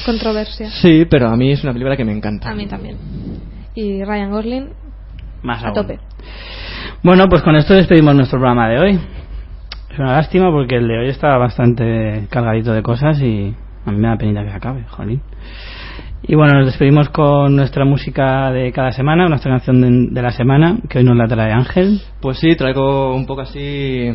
[0.06, 0.70] Controversia.
[0.70, 2.50] Sí, pero a mí es una película que me encanta.
[2.50, 2.98] A mí también.
[3.76, 4.70] Y Ryan Gosling
[5.44, 5.76] Más a aún.
[5.76, 6.00] tope.
[7.02, 9.00] Bueno, pues con esto despedimos nuestro programa de hoy.
[9.92, 13.98] Es una lástima porque el de hoy está bastante cargadito de cosas y a mí
[13.98, 15.22] me da penita que se acabe, jolín.
[16.22, 20.32] Y bueno, nos despedimos con nuestra música de cada semana, nuestra canción de, de la
[20.32, 22.02] semana, que hoy nos la trae Ángel.
[22.22, 24.10] Pues sí, traigo un poco así,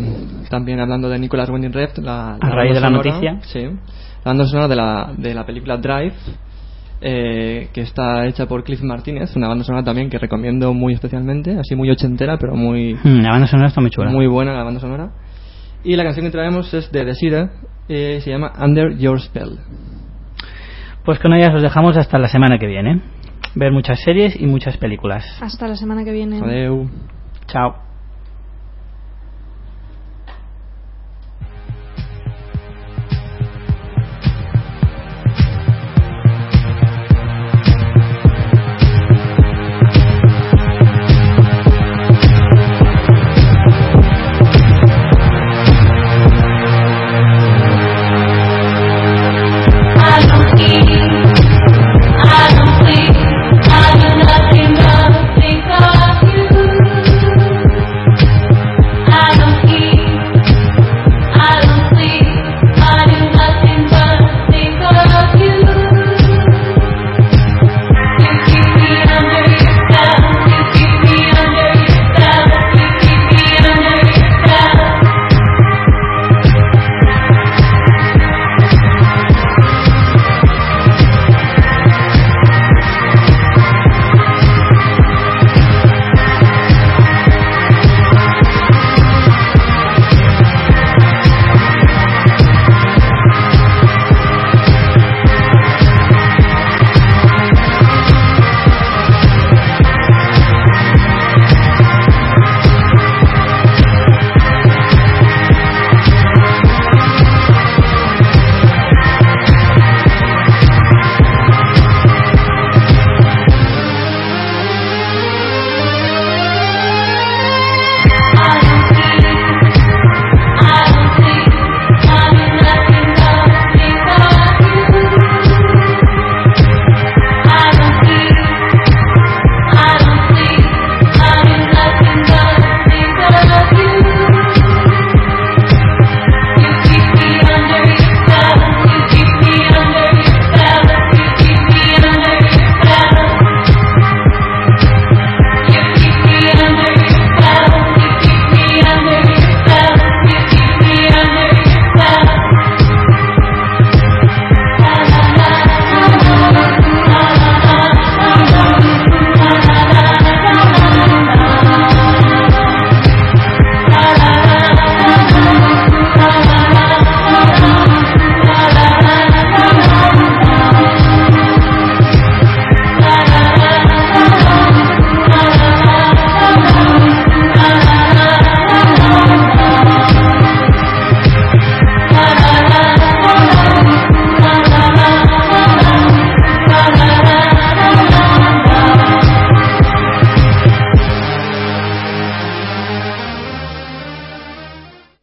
[0.50, 3.38] también hablando de Nicolas Winding Refn, la, A raíz de la sonora, noticia.
[3.42, 6.12] Sí, la banda sonora de la, de la película Drive,
[7.00, 11.59] eh, que está hecha por Cliff Martínez, una banda sonora también que recomiendo muy especialmente,
[11.59, 14.11] así muy ochentera, pero muy, Mm, La banda sonora está muy chula.
[14.11, 15.11] muy buena la banda sonora.
[15.82, 17.48] Y la canción que traemos es de Desire,
[17.88, 19.59] eh, se llama Under Your Spell.
[21.05, 23.02] Pues con ellas os dejamos hasta la semana que viene.
[23.55, 25.24] Ver muchas series y muchas películas.
[25.40, 26.40] Hasta la semana que viene.
[26.40, 26.88] Adeu.
[27.46, 27.76] Chao.